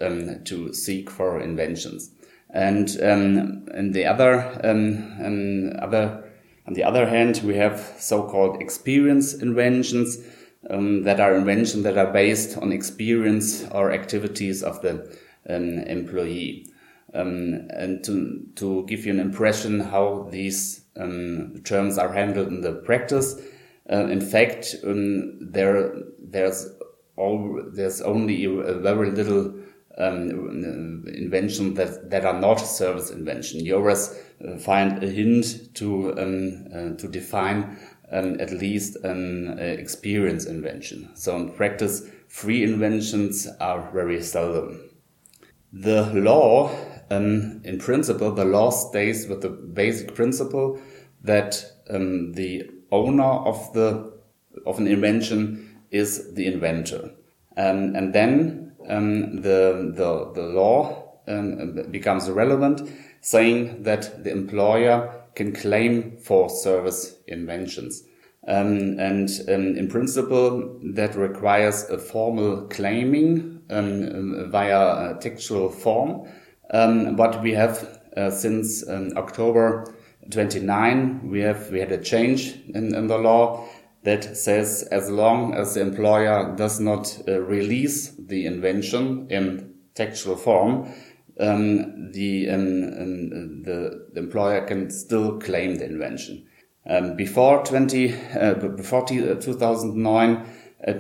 to 0.46 0.74
seek 0.74 1.10
for 1.10 1.40
inventions. 1.40 2.12
And 2.50 2.88
the 2.88 4.06
other, 4.06 4.40
other, 5.82 6.24
on 6.68 6.74
the 6.74 6.84
other 6.84 7.08
hand, 7.08 7.42
we 7.44 7.56
have 7.56 7.96
so-called 8.00 8.62
experience 8.62 9.34
inventions, 9.34 10.18
um, 10.70 11.04
that 11.04 11.20
are 11.20 11.36
inventions 11.36 11.84
that 11.84 11.98
are 11.98 12.12
based 12.12 12.58
on 12.58 12.72
experience 12.72 13.66
or 13.72 13.92
activities 13.92 14.64
of 14.64 14.82
the 14.82 15.18
um, 15.50 15.80
employee. 15.80 16.68
Um, 17.14 17.68
and 17.70 18.04
to, 18.04 18.46
to 18.56 18.86
give 18.86 19.06
you 19.06 19.14
an 19.14 19.20
impression 19.20 19.80
how 19.80 20.28
these 20.30 20.82
um, 20.98 21.62
terms 21.64 21.98
are 21.98 22.12
handled 22.12 22.50
in 22.50 22.62
the 22.62 22.74
practice, 22.74 23.40
uh, 23.90 24.08
in 24.08 24.20
fact, 24.20 24.76
um, 24.84 25.40
there 25.40 25.94
there's 26.20 26.68
all 27.16 27.64
there's 27.74 28.02
only 28.02 28.44
a 28.44 28.74
very 28.74 29.12
little 29.12 29.56
um, 29.98 31.06
invention 31.08 31.74
that, 31.74 32.10
that 32.10 32.26
are 32.26 32.40
not 32.40 32.58
service 32.58 33.10
invention. 33.10 33.66
You 33.66 33.78
always 33.78 34.14
uh, 34.46 34.58
find 34.58 35.04
a 35.04 35.08
hint 35.08 35.74
to 35.76 36.12
uh, 36.12 36.98
to 36.98 37.08
define 37.08 37.78
um, 38.12 38.40
at 38.40 38.52
least 38.52 38.96
an 39.04 39.58
uh, 39.60 39.62
experience 39.62 40.46
invention. 40.46 41.10
So 41.16 41.36
in 41.36 41.52
practice, 41.52 42.04
free 42.28 42.64
inventions 42.64 43.48
are 43.60 43.90
very 43.92 44.22
seldom. 44.22 44.90
The 45.74 46.12
law, 46.14 46.72
um, 47.10 47.62
in 47.64 47.78
principle, 47.78 48.32
the 48.32 48.46
law 48.46 48.70
stays 48.70 49.28
with 49.28 49.42
the 49.42 49.50
basic 49.50 50.16
principle 50.16 50.80
that 51.24 51.64
um, 51.90 52.34
the 52.34 52.70
owner 52.92 53.24
of 53.24 53.74
the 53.74 54.18
of 54.66 54.80
an 54.80 54.88
invention 54.88 55.82
is 55.92 56.34
the 56.34 56.48
inventor, 56.48 57.12
um, 57.58 57.96
and 57.96 58.14
then 58.14 58.74
um, 58.90 59.42
the 59.42 59.94
the 59.96 60.32
the 60.34 60.48
law 60.48 61.20
um, 61.28 61.84
becomes 61.92 62.30
relevant, 62.30 62.82
saying 63.22 63.84
that 63.84 64.24
the 64.24 64.32
employer 64.32 65.17
can 65.38 65.54
claim 65.54 66.18
for 66.18 66.50
service 66.50 67.16
inventions. 67.28 68.04
Um, 68.48 69.00
and 69.00 69.30
um, 69.50 69.78
in 69.78 69.88
principle, 69.88 70.80
that 70.96 71.16
requires 71.16 71.84
a 71.90 72.00
formal 72.00 72.68
claiming 72.70 73.62
um, 73.70 74.50
via 74.50 75.12
a 75.12 75.18
textual 75.22 75.70
form. 75.70 76.28
Um, 76.72 77.16
but 77.16 77.44
we 77.44 77.54
have 77.54 78.00
uh, 78.18 78.32
since 78.32 78.88
um, 78.90 79.12
October 79.16 79.94
29, 80.32 81.30
we 81.30 81.42
have 81.42 81.70
we 81.70 81.80
had 81.80 81.92
a 81.92 82.02
change 82.02 82.56
in, 82.74 82.96
in, 82.96 83.08
the 83.08 83.18
law 83.18 83.70
that 84.04 84.36
says 84.36 84.88
as 84.92 85.10
long 85.10 85.54
as 85.54 85.76
the 85.76 85.82
employer 85.82 86.56
does 86.56 86.80
not 86.80 87.16
uh, 87.28 87.40
release 87.42 88.12
the 88.18 88.46
invention 88.48 89.28
in 89.30 89.76
textual 89.94 90.36
form, 90.36 90.92
um, 91.40 92.12
the, 92.12 92.50
um, 92.50 93.62
the, 93.64 94.08
the 94.14 94.20
employer 94.20 94.66
can 94.66 94.90
still 94.90 95.40
claim 95.40 95.76
the 95.76 95.86
invention. 95.86 96.48
Um, 96.90 97.16
before 97.16 97.64
20, 97.66 98.14
uh, 98.40 98.54
before 98.54 99.04
uh, 99.04 99.36
2009, 99.36 100.46
uh, 100.88 100.94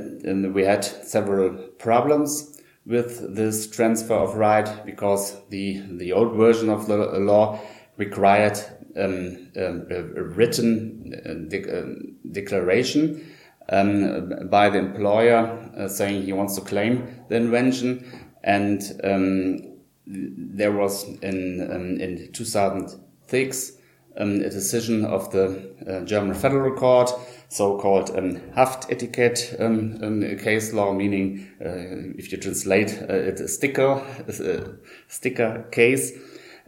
we 0.49 0.63
had 0.63 0.83
several 0.83 1.53
problems 1.79 2.57
with 2.85 3.35
this 3.35 3.69
transfer 3.69 4.15
of 4.15 4.35
right 4.35 4.85
because 4.85 5.35
the 5.49 5.83
the 5.97 6.13
old 6.13 6.35
version 6.37 6.69
of 6.69 6.87
the 6.87 6.97
law 7.19 7.59
required 7.97 8.57
um, 8.97 9.49
um 9.57 9.85
a, 9.91 10.23
written 10.23 11.13
uh, 11.25 11.33
de 11.49 11.59
uh, 11.61 11.85
declaration 12.31 13.35
um, 13.69 14.47
by 14.49 14.69
the 14.69 14.79
employer 14.79 15.71
uh, 15.77 15.87
saying 15.87 16.23
he 16.23 16.33
wants 16.33 16.55
to 16.55 16.61
claim 16.61 17.07
the 17.29 17.35
invention, 17.35 18.05
and 18.43 18.81
um, 19.03 19.76
there 20.07 20.71
was 20.71 21.03
in 21.21 21.69
um, 21.71 21.99
in 21.99 22.31
2006 22.31 23.71
um, 24.17 24.41
a 24.41 24.49
decision 24.49 25.05
of 25.05 25.31
the 25.31 25.75
uh, 25.87 26.05
German 26.05 26.33
Federal 26.33 26.75
Court, 26.75 27.11
so-called 27.49 28.09
um, 28.17 28.39
Haftetikett 28.55 29.59
um, 29.59 29.99
um, 30.01 30.37
case 30.37 30.73
law, 30.73 30.93
meaning 30.93 31.47
uh, 31.63 32.17
if 32.17 32.31
you 32.31 32.37
translate 32.37 32.97
uh, 33.09 33.13
it, 33.13 33.39
a 33.39 33.47
sticker, 33.47 34.01
a 34.27 34.77
sticker 35.07 35.67
case. 35.71 36.13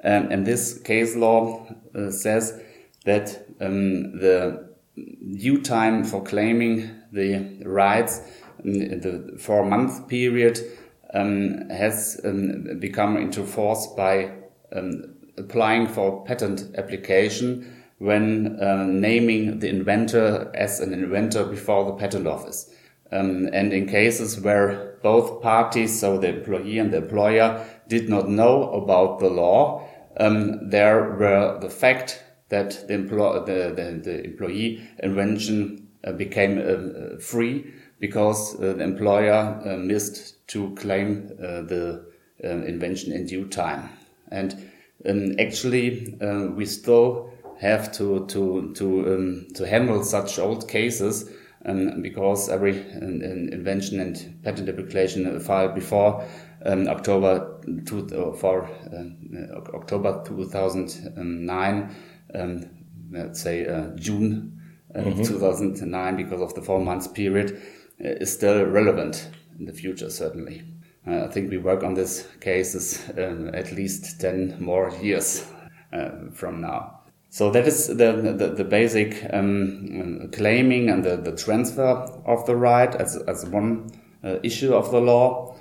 Um, 0.04 0.32
and 0.32 0.46
this 0.46 0.80
case 0.80 1.16
law 1.16 1.68
uh, 1.96 2.12
says 2.12 2.62
that 3.06 3.46
um, 3.60 4.20
the 4.20 4.70
due 5.38 5.62
time 5.62 6.04
for 6.04 6.24
claiming 6.24 6.90
the 7.12 7.64
rights 7.66 8.22
in 8.64 9.00
the 9.02 9.38
four-month 9.40 10.08
period 10.08 10.60
has 11.14 12.20
become 12.80 13.18
into 13.18 13.44
force 13.44 13.88
by 13.98 14.32
applying 15.40 15.88
for 15.88 16.24
patent 16.26 16.76
application 16.78 17.80
when 17.98 18.60
uh, 18.62 18.86
naming 18.86 19.60
the 19.60 19.70
inventor 19.70 20.52
as 20.54 20.80
an 20.80 20.94
inventor 20.94 21.46
before 21.46 21.86
the 21.86 21.94
patent 21.94 22.28
office. 22.28 22.72
Um, 23.12 23.50
and 23.54 23.74
in 23.74 23.88
cases 23.88 24.40
where 24.40 24.98
both 25.02 25.42
parties, 25.42 26.00
so 26.00 26.18
the 26.18 26.38
employee 26.38 26.78
and 26.78 26.94
the 26.94 26.98
employer, 26.98 27.66
did 27.88 28.08
not 28.08 28.30
know 28.30 28.72
about 28.72 29.20
the 29.20 29.30
law, 29.30 29.88
um, 30.18 30.70
there 30.70 31.16
were 31.16 31.58
the 31.60 31.70
fact 31.70 32.24
that 32.50 32.88
the, 32.88 32.98
the, 32.98 33.74
the, 33.76 34.02
the 34.04 34.24
employee 34.24 34.88
invention 35.02 35.88
uh, 36.04 36.12
became 36.14 36.60
uh, 36.60 37.20
free 37.20 37.74
because 38.00 38.56
uh, 38.56 38.74
the 38.74 38.84
employer 38.84 39.62
uh, 39.66 39.78
missed 39.78 40.48
to 40.48 40.74
claim 40.76 41.30
uh, 41.42 41.62
the 41.62 42.06
invention 42.42 43.12
in 43.12 43.26
due 43.26 43.46
time. 43.48 43.90
And 44.32 44.54
um, 45.06 45.36
actually, 45.40 46.18
we 46.56 46.66
still 46.66 47.32
have 47.60 47.92
to 47.94 48.26
to 48.28 48.74
to 48.74 49.16
um, 49.16 49.48
to 49.56 49.68
handle 49.68 50.04
such 50.04 50.40
old 50.40 50.68
cases 50.70 51.30
um, 51.66 52.02
because 52.02 52.50
every 52.50 52.80
invention 52.92 54.00
and 54.00 54.42
patent 54.44 54.70
application 54.70 55.40
filed 55.42 55.76
before 55.76 56.24
um, 56.66 56.88
October 56.88 57.60
two, 57.86 58.08
uh, 58.08 58.34
for 58.34 58.66
uh, 58.66 59.76
October 59.76 60.24
2009, 60.26 61.96
um, 62.36 62.66
let's 63.12 63.42
say 63.42 63.66
uh, 63.66 63.96
June 63.96 64.60
mm 64.96 65.04
-hmm. 65.04 65.28
2009, 65.28 66.16
because 66.16 66.44
of 66.44 66.54
the 66.54 66.62
four 66.62 66.80
months 66.80 67.08
period, 67.08 67.52
uh, 67.52 67.56
is 68.00 68.34
still 68.34 68.66
relevant 68.66 69.30
in 69.60 69.66
the 69.66 69.74
future, 69.74 70.10
certainly. 70.10 70.64
Uh, 71.08 71.26
I 71.26 71.28
think 71.28 71.50
we 71.50 71.58
work 71.58 71.84
on 71.84 71.94
this 71.94 72.28
cases 72.40 73.04
um, 73.18 73.50
at 73.54 73.72
least 73.72 74.20
10 74.22 74.58
more 74.60 74.92
years 75.02 75.46
uh, 75.92 76.30
from 76.34 76.62
now. 76.62 77.00
So 77.30 77.52
that 77.52 77.68
is 77.68 77.88
the, 77.88 78.36
the, 78.38 78.54
the 78.56 78.64
basic 78.64 79.26
um, 79.32 80.30
claiming 80.34 80.90
and 80.90 81.04
the, 81.04 81.18
the 81.18 81.36
transfer 81.36 81.86
of 82.26 82.46
the 82.46 82.56
right 82.56 82.94
as, 82.96 83.18
as 83.28 83.46
one 83.46 83.92
uh, 84.24 84.38
issue 84.44 84.74
of 84.74 84.92
the 84.92 85.00
law. 85.00 85.56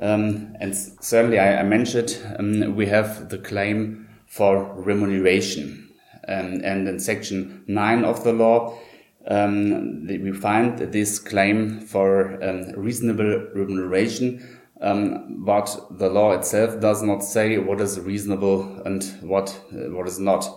Um, 0.00 0.54
and 0.60 0.76
certainly 0.76 1.38
I, 1.40 1.60
I 1.60 1.62
mentioned 1.64 2.16
um, 2.38 2.76
we 2.76 2.86
have 2.86 3.30
the 3.30 3.38
claim 3.38 4.08
for 4.26 4.64
remuneration. 4.74 5.92
Um, 6.28 6.60
and 6.62 6.86
in 6.86 7.00
section 7.00 7.64
9 7.66 8.04
of 8.04 8.22
the 8.22 8.32
law, 8.32 8.78
um, 9.26 10.06
we 10.06 10.32
find 10.32 10.78
this 10.78 11.18
claim 11.18 11.80
for 11.80 12.42
um, 12.42 12.70
reasonable 12.76 13.46
remuneration 13.54 14.42
um, 14.80 15.44
but 15.44 15.76
the 15.90 16.08
law 16.08 16.32
itself 16.32 16.80
does 16.80 17.02
not 17.02 17.24
say 17.24 17.58
what 17.58 17.80
is 17.80 17.98
reasonable 17.98 18.80
and 18.84 19.02
what 19.22 19.60
uh, 19.72 19.90
what 19.90 20.06
is 20.06 20.18
not. 20.18 20.48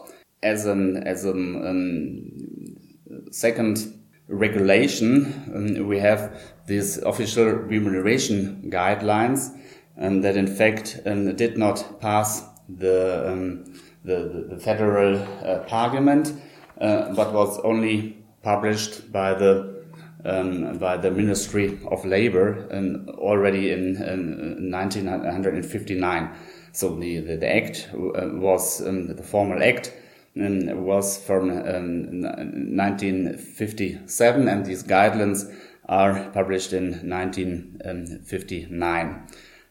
As 0.44 0.65
an 0.65 0.98
as 1.08 1.25
an 1.25 1.68
um, 1.68 3.32
second 3.32 4.00
regulation, 4.27 5.25
um, 5.56 5.88
we 5.88 6.00
have 6.00 6.39
these 6.68 6.98
official 7.00 7.46
remuneration 7.46 8.70
guidelines 8.72 9.58
um, 10.00 10.22
that 10.22 10.38
in 10.38 10.48
fact 10.48 11.00
did 11.03 11.58
not 11.58 12.00
pass 12.00 12.44
the 12.70 13.65
the, 14.03 14.48
the, 14.50 14.58
federal 14.58 15.15
uh, 15.46 15.60
parliament, 15.68 16.34
uh, 16.80 17.13
but 17.13 17.32
was 17.34 17.60
only 17.60 18.18
published 18.43 19.12
by 19.12 19.33
the 19.33 19.81
um, 20.24 20.77
by 20.77 20.98
the 20.98 21.10
Ministry 21.10 21.79
of 21.89 22.05
Labor 22.05 22.67
already 23.17 23.71
in, 23.71 23.95
in 23.95 24.69
1959. 24.71 26.29
So 26.74 26.95
the, 26.95 27.19
the, 27.19 27.38
the 27.38 27.55
act 27.55 27.89
uh, 27.93 28.29
was 28.33 28.86
um, 28.86 29.15
the 29.15 29.24
formal 29.24 29.63
act 29.63 29.91
um, 30.39 30.86
was 30.86 31.17
from 31.17 31.50
um, 31.50 32.21
1957, 32.21 34.48
and 34.48 34.65
these 34.65 34.83
guidelines 34.83 35.51
are 35.89 36.29
published 36.29 36.71
in 36.71 37.10
1959. 37.10 39.27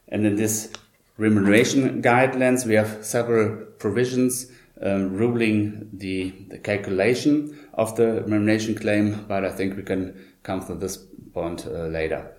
And 0.08 0.26
in 0.26 0.36
this 0.36 0.70
remuneration 1.16 2.02
guidelines, 2.02 2.66
we 2.66 2.74
have 2.74 3.02
several 3.04 3.64
provisions 3.78 4.50
um, 4.82 5.14
ruling 5.16 5.88
the, 5.92 6.32
the 6.48 6.58
calculation 6.58 7.68
of 7.74 7.96
the 7.96 8.22
remuneration 8.22 8.74
claim, 8.74 9.24
but 9.28 9.44
I 9.44 9.50
think 9.50 9.76
we 9.76 9.82
can 9.82 10.32
come 10.42 10.64
to 10.66 10.74
this 10.74 10.96
point 11.34 11.66
uh, 11.66 11.86
later. 11.86 12.34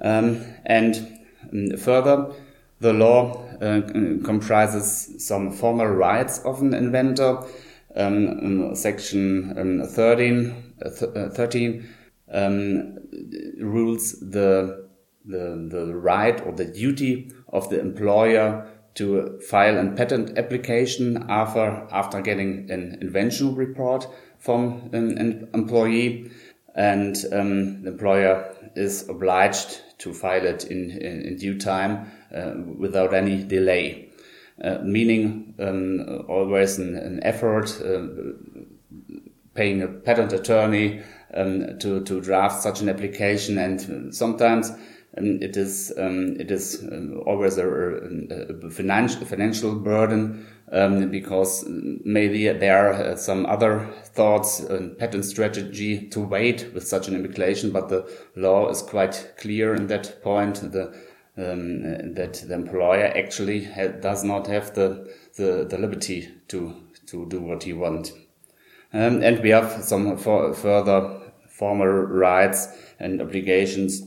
Um, 0.00 0.44
and 0.64 1.20
um, 1.52 1.76
further, 1.76 2.32
the 2.80 2.92
law 2.92 3.46
uh, 3.60 3.82
comprises 4.24 5.24
some 5.24 5.52
formal 5.52 5.86
rights 5.86 6.40
of 6.40 6.60
an 6.60 6.74
inventor. 6.74 7.44
Um, 7.94 8.74
section 8.74 9.54
um, 9.58 9.86
13, 9.86 10.74
uh, 10.82 10.88
th 10.88 11.02
uh, 11.14 11.28
13 11.28 11.86
um, 12.32 12.98
rules 13.60 14.18
the, 14.20 14.88
the, 15.26 15.68
the 15.70 15.94
right 15.94 16.40
or 16.46 16.52
the 16.52 16.64
duty 16.64 17.30
of 17.48 17.68
the 17.68 17.78
employer 17.78 18.66
to 18.94 19.40
file 19.40 19.78
a 19.78 19.90
patent 19.92 20.38
application 20.38 21.24
after, 21.28 21.86
after 21.90 22.20
getting 22.20 22.70
an 22.70 22.98
invention 23.00 23.54
report 23.54 24.06
from 24.38 24.90
an 24.92 25.48
employee. 25.54 26.30
And 26.74 27.16
um, 27.32 27.82
the 27.82 27.90
employer 27.90 28.54
is 28.74 29.08
obliged 29.08 29.80
to 29.98 30.12
file 30.12 30.46
it 30.46 30.64
in, 30.64 30.90
in, 30.90 31.22
in 31.22 31.36
due 31.36 31.58
time 31.58 32.10
uh, 32.34 32.52
without 32.78 33.12
any 33.12 33.44
delay. 33.44 34.08
Uh, 34.62 34.78
meaning 34.82 35.54
um, 35.58 36.24
always 36.28 36.78
an, 36.78 36.96
an 36.96 37.22
effort, 37.24 37.80
uh, 37.82 38.06
paying 39.54 39.82
a 39.82 39.88
patent 39.88 40.32
attorney 40.32 41.02
um, 41.34 41.78
to, 41.78 42.02
to 42.04 42.20
draft 42.20 42.62
such 42.62 42.80
an 42.80 42.88
application, 42.88 43.58
and 43.58 44.14
sometimes 44.14 44.70
um, 45.18 45.38
it 45.42 45.56
is 45.56 45.92
um, 45.98 46.36
it 46.40 46.50
is 46.50 46.82
um, 46.90 47.22
always 47.26 47.58
a, 47.58 47.68
a, 47.68 48.70
financial 48.70 49.26
financial 49.26 49.74
burden 49.74 50.46
um, 50.72 51.10
because 51.10 51.64
maybe 51.68 52.48
there 52.48 52.88
are 52.88 53.16
some 53.16 53.44
other 53.44 53.86
thoughts 54.14 54.60
and 54.60 54.96
patent 54.96 55.26
strategy 55.26 56.08
to 56.08 56.20
wait 56.20 56.72
with 56.72 56.88
such 56.88 57.08
an 57.08 57.16
application, 57.16 57.72
but 57.72 57.90
the 57.90 58.10
law 58.36 58.70
is 58.70 58.80
quite 58.80 59.34
clear 59.38 59.74
in 59.74 59.86
that 59.88 60.22
point. 60.22 60.72
The 60.72 60.94
um, 61.36 62.14
that 62.14 62.44
the 62.46 62.54
employer 62.54 63.12
actually 63.14 63.68
does 64.00 64.22
not 64.24 64.46
have 64.46 64.74
the, 64.74 65.10
the, 65.36 65.66
the 65.68 65.78
liberty 65.78 66.28
to 66.48 66.74
to 67.06 67.26
do 67.26 67.40
what 67.40 67.64
he 67.64 67.74
wants. 67.74 68.12
Um, 68.94 69.22
and 69.22 69.42
we 69.42 69.50
have 69.50 69.82
some 69.84 70.16
further 70.16 71.20
formal 71.48 71.86
rights 71.86 72.68
and 72.98 73.20
obligations 73.20 74.02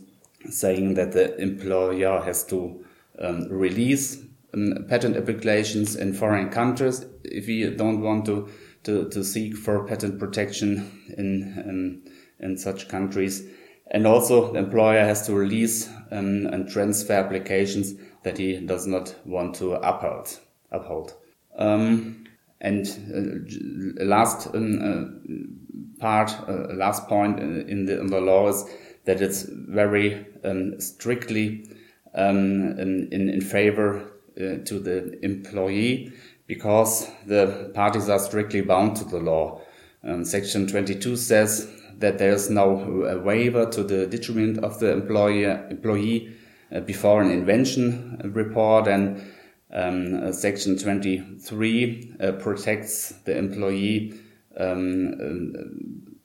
saying 0.50 0.96
that 0.96 1.12
the 1.12 1.36
employer 1.38 2.22
has 2.22 2.44
to 2.46 2.84
um, 3.20 3.48
release 3.50 4.24
um, 4.54 4.86
patent 4.88 5.18
applications 5.18 5.96
in 5.96 6.14
foreign 6.14 6.50
countries 6.50 7.06
if 7.24 7.48
we 7.48 7.70
don't 7.70 8.02
want 8.02 8.26
to, 8.26 8.50
to, 8.84 9.10
to 9.10 9.24
seek 9.24 9.56
for 9.56 9.86
patent 9.86 10.20
protection 10.20 11.04
in, 11.18 11.44
in, 11.66 12.12
in 12.40 12.58
such 12.58 12.88
countries. 12.88 13.48
And 13.92 14.08
also 14.08 14.52
the 14.52 14.60
employer 14.60 15.04
has 15.04 15.26
to 15.28 15.34
release 15.34 15.90
um, 16.12 16.48
and 16.48 16.70
transfer 16.70 17.14
applications 17.14 17.94
that 18.24 18.38
he 18.38 18.58
does 18.60 18.88
not 18.88 19.16
want 19.26 19.56
to 19.56 19.74
uphold. 19.74 20.40
uphold. 20.72 21.14
Um, 21.58 22.26
and 22.62 22.88
uh, 23.14 24.04
last 24.04 24.48
um, 24.56 24.82
uh, 24.82 26.02
part, 26.02 26.34
uh, 26.48 26.74
last 26.74 27.08
point 27.08 27.40
in 27.40 27.86
the, 27.86 28.00
in 28.00 28.08
the 28.08 28.20
law 28.22 28.48
is 28.50 28.66
that 29.06 29.22
it's 29.22 29.44
very 29.44 30.26
um, 30.44 30.80
strictly 30.80 31.70
um, 32.14 32.78
in, 32.80 33.10
in 33.12 33.42
favor 33.42 34.02
uh, 34.38 34.58
to 34.66 34.80
the 34.80 35.18
employee 35.24 36.12
because 36.48 37.10
the 37.26 37.72
parties 37.74 38.10
are 38.10 38.20
strictly 38.20 38.62
bound 38.62 38.96
to 38.98 39.06
the 39.06 39.18
law. 39.18 39.62
Um, 40.04 40.24
Section 40.24 40.68
22 40.68 41.16
says 41.16 41.70
that 41.98 42.18
there 42.18 42.32
is 42.32 42.50
no 42.50 43.22
waiver 43.24 43.66
to 43.68 43.84
the 43.84 44.06
detriment 44.06 44.60
of 44.60 44.80
the 44.80 44.92
employee 44.92 46.36
uh, 46.72 46.80
before 46.82 47.22
an 47.22 47.32
invention 47.32 48.20
report 48.34 48.88
and 48.88 49.22
um, 49.72 50.24
uh, 50.24 50.32
Section 50.32 50.78
23 50.78 52.16
uh, 52.20 52.32
protects 52.34 53.12
the 53.26 53.38
employee 53.38 54.14
um, 54.58 55.14
uh, 55.20 55.64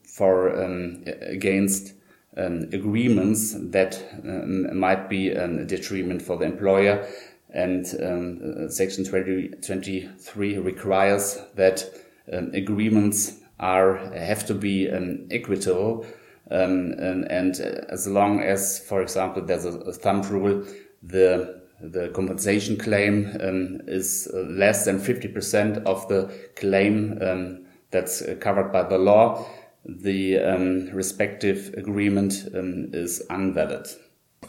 for 0.03 0.63
um, 0.63 1.03
against 1.07 1.95
um, 2.37 2.69
agreements 2.73 3.55
that 3.59 4.03
um, 4.25 4.79
might 4.79 5.09
be 5.09 5.31
a 5.31 5.65
detriment 5.65 6.23
for 6.23 6.37
the 6.37 6.45
employer. 6.45 7.07
And 7.53 7.87
um, 8.01 8.65
uh, 8.65 8.69
Section 8.69 9.05
20, 9.05 9.49
23 9.67 10.59
requires 10.59 11.39
that 11.57 11.85
um, 12.33 12.51
agreements 12.55 13.41
are 13.59 13.97
have 14.15 14.47
to 14.47 14.55
be 14.55 14.91
um, 14.91 15.27
equitable. 15.31 16.07
And, 16.47 17.25
and, 17.31 17.61
as 17.61 18.09
long 18.09 18.41
as, 18.41 18.81
for 18.81 19.03
example, 19.03 19.43
there's 19.43 19.65
a, 19.65 19.79
a 19.81 19.93
thumb 19.93 20.23
rule, 20.23 20.65
the 21.01 21.61
the 21.81 22.09
compensation 22.09 22.77
claim 22.77 23.37
um, 23.41 23.81
is 23.87 24.31
uh, 24.35 24.41
less 24.41 24.85
than 24.85 24.99
50% 24.99 25.85
of 25.85 26.07
the 26.09 26.31
claim 26.57 27.19
um, 27.23 27.65
that's 27.91 28.23
uh, 28.23 28.37
covered 28.39 28.71
by 28.71 28.83
the 28.83 28.99
law, 28.99 29.47
the 29.85 30.39
um, 30.39 30.91
respective 30.93 31.75
agreement 31.77 32.49
um, 32.55 32.91
is 32.93 33.23
invalid. 33.31 33.87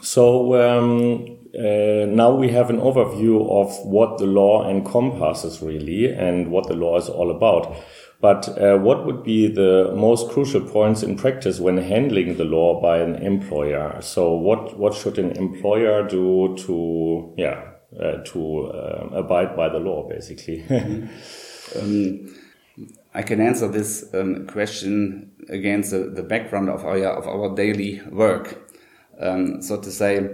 So 0.00 0.54
um, 0.60 1.38
uh, 1.56 2.06
now 2.06 2.34
we 2.34 2.48
have 2.48 2.70
an 2.70 2.80
overview 2.80 3.48
of 3.50 3.86
what 3.86 4.18
the 4.18 4.26
law 4.26 4.68
encompasses 4.68 5.62
really 5.62 6.12
and 6.12 6.50
what 6.50 6.66
the 6.66 6.74
law 6.74 6.96
is 6.98 7.08
all 7.08 7.30
about. 7.30 7.76
But 8.20 8.48
uh, 8.56 8.78
what 8.78 9.04
would 9.04 9.24
be 9.24 9.48
the 9.48 9.92
most 9.96 10.30
crucial 10.30 10.60
points 10.60 11.02
in 11.02 11.16
practice 11.16 11.58
when 11.58 11.76
handling 11.76 12.36
the 12.36 12.44
law 12.44 12.80
by 12.80 12.98
an 12.98 13.16
employer? 13.16 14.00
So 14.00 14.32
what 14.32 14.78
what 14.78 14.94
should 14.94 15.18
an 15.18 15.32
employer 15.32 16.06
do 16.06 16.56
to 16.58 17.34
yeah 17.36 17.72
uh, 18.00 18.18
to 18.26 18.66
uh, 18.66 19.08
abide 19.12 19.56
by 19.56 19.68
the 19.68 19.78
law 19.78 20.08
basically? 20.08 20.64
um, 21.80 22.28
I 23.14 23.22
can 23.22 23.40
answer 23.40 23.68
this 23.68 24.08
um, 24.14 24.46
question 24.46 25.32
against 25.48 25.90
the, 25.90 26.04
the, 26.04 26.22
background 26.22 26.70
of 26.70 26.84
our 26.84 27.04
of 27.04 27.26
our 27.28 27.54
daily 27.54 28.00
work. 28.10 28.72
Um, 29.20 29.60
so 29.60 29.78
to 29.78 29.90
say, 29.90 30.30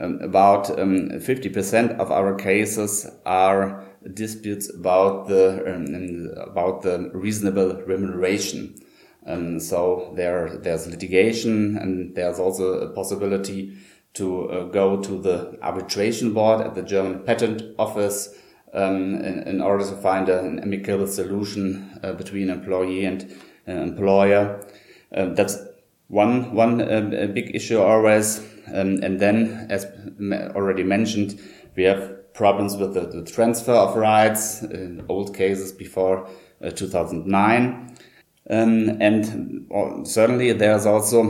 um, 0.00 0.18
about 0.20 0.66
50% 0.66 1.90
um, 1.94 2.00
of 2.00 2.10
our 2.10 2.34
cases 2.34 3.08
are 3.24 3.84
disputes 4.12 4.68
about 4.74 5.28
the 5.28 5.74
um, 5.74 6.30
about 6.36 6.82
the 6.82 7.10
reasonable 7.14 7.80
remuneration. 7.86 8.74
Um, 9.26 9.60
so 9.60 10.12
there 10.16 10.56
there's 10.58 10.86
litigation 10.86 11.76
and 11.78 12.14
there's 12.14 12.38
also 12.38 12.80
a 12.80 12.92
possibility 12.92 13.76
to 14.14 14.50
uh, 14.50 14.64
go 14.64 15.00
to 15.00 15.20
the 15.20 15.58
arbitration 15.62 16.32
board 16.32 16.60
at 16.60 16.74
the 16.74 16.82
German 16.82 17.20
patent 17.20 17.62
office 17.78 18.34
um, 18.76 19.14
in, 19.14 19.42
in, 19.48 19.60
order 19.60 19.84
to 19.84 19.96
find 19.96 20.28
an 20.28 20.60
amicable 20.60 21.06
solution 21.06 21.98
uh, 22.02 22.12
between 22.12 22.50
employee 22.50 23.04
and 23.04 23.34
uh, 23.66 23.72
employer. 23.72 24.60
Uh, 25.14 25.26
that's 25.34 25.58
one 26.08 26.54
one 26.54 26.80
uh, 26.80 27.26
big 27.32 27.54
issue 27.54 27.80
always. 27.80 28.38
Um, 28.72 28.98
and 29.02 29.18
then, 29.20 29.66
as 29.70 29.86
already 30.54 30.82
mentioned, 30.82 31.40
we 31.76 31.84
have 31.84 32.32
problems 32.34 32.76
with 32.76 32.94
the, 32.94 33.06
the 33.06 33.24
transfer 33.24 33.72
of 33.72 33.96
rights 33.96 34.62
in 34.62 35.04
old 35.08 35.34
cases 35.34 35.72
before 35.72 36.28
uh, 36.62 36.70
2009. 36.70 37.96
Um, 38.48 39.00
and 39.00 39.66
uh, 39.74 40.04
certainly 40.04 40.52
there's 40.52 40.86
also 40.86 41.22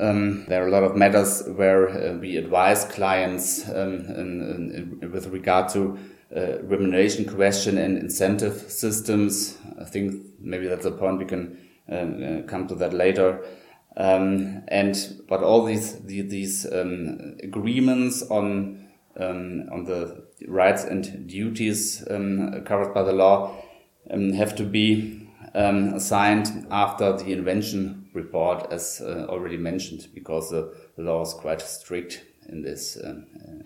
um, 0.00 0.44
there 0.48 0.64
are 0.64 0.68
a 0.68 0.70
lot 0.70 0.82
of 0.82 0.96
matters 0.96 1.44
where 1.54 1.88
uh, 1.88 2.16
we 2.18 2.36
advise 2.36 2.84
clients 2.86 3.68
um, 3.68 4.06
in, 4.16 4.98
in, 5.00 5.12
with 5.12 5.26
regard 5.28 5.68
to 5.70 5.96
uh, 6.34 6.62
remuneration 6.62 7.24
question 7.24 7.78
and 7.78 7.98
incentive 7.98 8.70
systems. 8.70 9.56
I 9.80 9.84
think 9.84 10.26
maybe 10.40 10.66
that's 10.66 10.86
a 10.86 10.90
point 10.90 11.18
we 11.18 11.24
can 11.24 11.58
uh, 11.90 11.94
uh, 11.94 12.42
come 12.42 12.66
to 12.68 12.74
that 12.76 12.92
later. 12.92 13.44
Um, 13.96 14.62
and 14.68 15.22
but 15.28 15.42
all 15.42 15.64
these 15.64 16.00
the, 16.00 16.22
these 16.22 16.66
um, 16.72 17.36
agreements 17.42 18.22
on 18.22 18.88
um, 19.16 19.68
on 19.72 19.84
the 19.84 20.24
rights 20.48 20.84
and 20.84 21.28
duties 21.28 22.04
um, 22.10 22.62
covered 22.64 22.92
by 22.92 23.04
the 23.04 23.12
law 23.12 23.54
um, 24.10 24.32
have 24.32 24.56
to 24.56 24.64
be 24.64 25.28
um, 25.54 25.94
assigned 25.94 26.66
after 26.70 27.16
the 27.16 27.32
invention 27.32 28.08
report, 28.12 28.72
as 28.72 29.00
uh, 29.00 29.26
already 29.28 29.56
mentioned, 29.56 30.08
because 30.14 30.50
the 30.50 30.72
law 30.96 31.22
is 31.22 31.34
quite 31.34 31.60
strict 31.60 32.24
in 32.48 32.62
this 32.62 32.96
uh, 32.96 33.20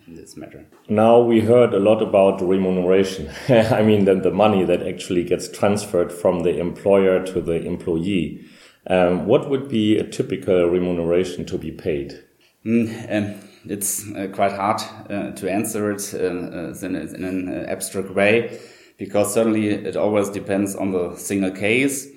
in 0.07 0.15
this 0.15 0.35
matter. 0.37 0.65
Now 0.87 1.19
we 1.19 1.41
heard 1.41 1.73
a 1.73 1.79
lot 1.79 2.01
about 2.01 2.41
remuneration. 2.41 3.29
I 3.49 3.81
mean, 3.81 4.05
then 4.05 4.21
the 4.21 4.31
money 4.31 4.63
that 4.65 4.85
actually 4.85 5.23
gets 5.23 5.47
transferred 5.47 6.11
from 6.11 6.43
the 6.43 6.59
employer 6.59 7.25
to 7.27 7.41
the 7.41 7.65
employee. 7.65 8.45
Um, 8.87 9.27
what 9.27 9.49
would 9.49 9.69
be 9.69 9.97
a 9.97 10.03
typical 10.03 10.65
remuneration 10.65 11.45
to 11.45 11.57
be 11.57 11.71
paid? 11.71 12.23
Mm, 12.65 13.39
it's 13.65 14.09
uh, 14.11 14.27
quite 14.33 14.51
hard 14.51 14.81
uh, 15.09 15.31
to 15.31 15.51
answer 15.51 15.91
it 15.91 16.13
uh, 16.13 16.17
uh, 16.17 16.73
in, 16.81 16.95
in, 16.95 17.23
an 17.23 17.65
abstract 17.67 18.09
way 18.11 18.59
because 18.97 19.33
certainly 19.33 19.69
it 19.69 19.95
always 19.95 20.29
depends 20.29 20.75
on 20.75 20.91
the 20.91 21.15
single 21.15 21.51
case. 21.51 22.07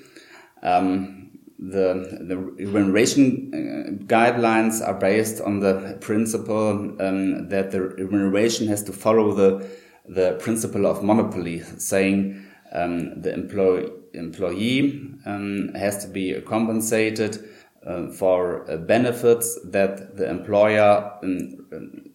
Um, 0.63 1.22
the, 1.59 2.19
the 2.29 2.37
remuneration 2.37 3.51
uh, 3.55 4.05
guidelines 4.05 4.87
are 4.87 4.95
based 4.95 5.41
on 5.41 5.61
the 5.61 5.97
principle 6.01 6.97
um, 7.01 7.49
that 7.49 7.71
the 7.71 7.81
remuneration 7.81 8.67
has 8.69 8.83
to 8.85 8.93
follow 8.93 9.33
the, 9.35 9.69
the 10.09 10.37
principle 10.41 10.87
of 10.87 11.03
monopoly, 11.03 11.61
saying 11.79 12.45
um, 12.73 13.21
the 13.21 13.33
employee, 13.33 13.91
employee 14.15 15.01
um, 15.27 15.71
has 15.75 16.05
to 16.05 16.11
be 16.11 16.41
compensated 16.43 17.49
uh, 17.87 18.09
for 18.09 18.71
uh, 18.71 18.77
benefits 18.77 19.59
that 19.65 20.17
the 20.17 20.29
employer 20.29 21.19
um, 21.23 22.11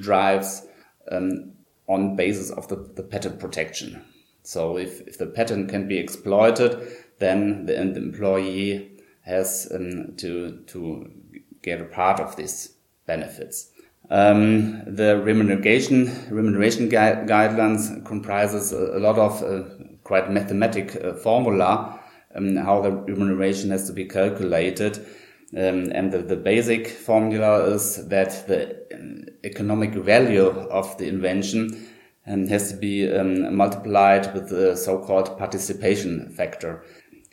drives 0.00 0.66
um, 1.10 1.52
on 1.88 2.16
basis 2.16 2.50
of 2.50 2.68
the, 2.68 2.76
the 2.94 3.02
patent 3.02 3.38
protection. 3.38 4.04
So 4.42 4.78
if, 4.78 5.00
if 5.02 5.18
the 5.18 5.26
patent 5.26 5.68
can 5.68 5.88
be 5.88 5.98
exploited, 5.98 6.88
then 7.18 7.66
the, 7.66 7.80
employee 7.80 8.92
has 9.22 9.70
um, 9.74 10.14
to, 10.16 10.62
to 10.66 11.10
get 11.62 11.80
a 11.80 11.84
part 11.84 12.20
of 12.20 12.36
these 12.36 12.74
benefits. 13.06 13.70
Um, 14.10 14.82
the 14.86 15.20
remuneration 15.22 16.10
remuneration 16.30 16.88
gui 16.88 17.26
guidelines 17.26 18.04
comprises 18.06 18.72
a, 18.72 18.96
a 18.96 19.00
lot 19.00 19.18
of 19.18 19.42
uh, 19.42 19.64
quite 20.02 20.30
mathematic 20.30 20.96
uh, 20.96 21.12
formula 21.12 22.00
um, 22.34 22.56
how 22.56 22.80
the 22.80 22.92
remuneration 22.92 23.70
has 23.70 23.86
to 23.86 23.92
be 23.92 24.04
calculated. 24.04 24.98
Um, 25.56 25.90
and 25.92 26.12
the, 26.12 26.18
the, 26.18 26.36
basic 26.36 26.88
formula 26.88 27.64
is 27.72 28.06
that 28.08 28.46
the 28.46 28.86
um, 28.94 29.24
economic 29.44 29.94
value 29.94 30.46
of 30.46 30.98
the 30.98 31.08
invention 31.08 31.88
um, 32.26 32.46
has 32.48 32.70
to 32.70 32.76
be 32.76 33.10
um, 33.10 33.56
multiplied 33.56 34.34
with 34.34 34.50
the 34.50 34.76
so-called 34.76 35.38
participation 35.38 36.28
factor. 36.28 36.84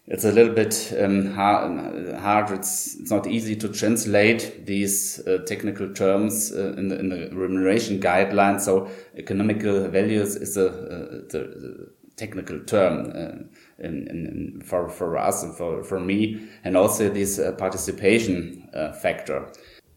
It's 0.08 0.24
a 0.24 0.32
little 0.32 0.54
bit 0.54 0.94
um, 1.02 1.34
hard. 1.34 2.52
It's, 2.52 2.96
it's 2.96 3.10
not 3.10 3.26
easy 3.26 3.56
to 3.56 3.70
translate 3.70 4.66
these 4.66 5.20
uh, 5.26 5.40
technical 5.48 5.92
terms 5.94 6.52
uh, 6.52 6.74
in, 6.78 6.90
the, 6.90 7.00
in, 7.00 7.10
the, 7.10 7.30
remuneration 7.32 8.00
guidelines. 8.00 8.62
So 8.62 8.88
economical 9.16 9.88
values 9.88 10.36
is 10.36 10.58
a, 10.58 10.68
uh, 10.68 11.86
technical 12.18 12.60
term 12.60 13.12
uh, 13.16 13.84
in, 13.84 14.08
in, 14.08 14.62
for, 14.64 14.88
for 14.90 15.18
us 15.18 15.44
and 15.44 15.56
for, 15.56 15.84
for 15.84 16.00
me, 16.00 16.48
and 16.64 16.78
also 16.78 17.10
this 17.10 17.40
uh, 17.40 17.52
participation 17.54 18.70
factor. 19.02 19.52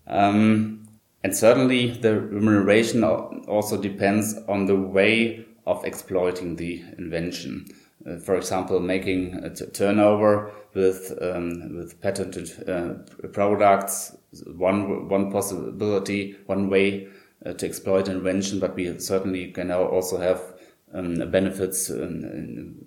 Um, 0.07 0.89
and 1.23 1.37
certainly 1.37 1.91
the 1.91 2.19
remuneration 2.19 3.05
also 3.05 3.81
depends 3.81 4.37
on 4.49 4.67
the 4.67 4.75
way 4.75 5.45
of 5.67 5.85
exploiting 5.85 6.57
the 6.57 6.83
invention. 6.97 7.67
For 8.25 8.37
example, 8.37 8.81
making 8.81 9.35
a 9.35 9.51
turnover 9.51 10.53
with 10.75 11.17
um, 11.21 11.77
with 11.77 12.01
patented 12.01 12.69
uh, 12.69 13.29
products, 13.29 14.17
one 14.47 15.09
one 15.09 15.31
possibility, 15.31 16.37
one 16.47 16.71
way 16.71 17.09
uh, 17.45 17.53
to 17.55 17.67
exploit 17.67 18.09
invention. 18.09 18.61
But 18.61 18.77
we 18.77 18.99
certainly 18.99 19.51
can 19.53 19.71
also 19.71 20.19
have 20.19 20.41
um, 20.95 21.31
benefits 21.31 21.91
in, 21.91 22.87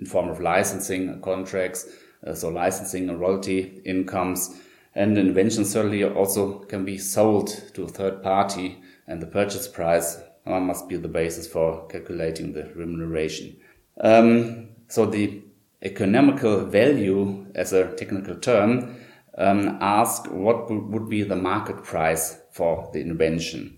in, 0.00 0.06
form 0.06 0.28
of 0.28 0.40
licensing 0.40 1.20
contracts, 1.22 1.86
uh, 2.26 2.32
so 2.34 2.48
licensing 2.48 3.08
and 3.08 3.20
royalty 3.20 3.82
incomes. 3.84 4.60
And 4.94 5.18
inventions 5.18 5.70
certainly 5.70 6.04
also 6.04 6.60
can 6.60 6.84
be 6.84 6.98
sold 6.98 7.48
to 7.74 7.84
a 7.84 7.88
third 7.88 8.22
party, 8.22 8.80
and 9.06 9.20
the 9.20 9.26
purchase 9.26 9.68
price 9.68 10.18
uh, 10.46 10.60
must 10.60 10.88
be 10.88 10.96
the 10.96 11.08
basis 11.08 11.46
for 11.46 11.86
calculating 11.88 12.52
the 12.52 12.70
remuneration. 12.74 13.56
Um, 14.00 14.68
so 14.88 15.06
the 15.06 15.42
economical 15.82 16.64
value, 16.66 17.46
as 17.54 17.72
a 17.72 17.94
technical 17.96 18.36
term, 18.36 18.96
um, 19.36 19.78
ask 19.80 20.26
what 20.30 20.70
would 20.70 21.08
be 21.08 21.22
the 21.22 21.36
market 21.36 21.84
price 21.84 22.38
for 22.52 22.90
the 22.92 23.00
invention. 23.00 23.76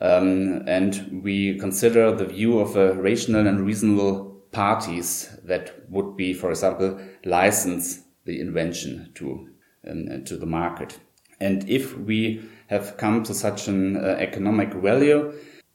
Um, 0.00 0.62
and 0.66 1.22
we 1.22 1.58
consider 1.58 2.14
the 2.14 2.26
view 2.26 2.58
of 2.58 2.76
a 2.76 2.94
rational 2.94 3.46
and 3.46 3.66
reasonable 3.66 4.42
parties 4.52 5.36
that 5.44 5.90
would 5.90 6.16
be, 6.16 6.32
for 6.32 6.50
example, 6.50 6.98
license 7.24 8.00
the 8.24 8.40
invention 8.40 9.10
to 9.14 9.48
um, 9.88 10.24
to 10.24 10.36
the 10.36 10.46
market. 10.46 10.98
And 11.40 11.68
if 11.68 11.96
we 11.96 12.42
have 12.68 12.96
come 12.96 13.22
to 13.24 13.34
such 13.34 13.66
an 13.68 13.96
uh, 13.96 14.16
economic 14.18 14.74
value, 14.74 15.32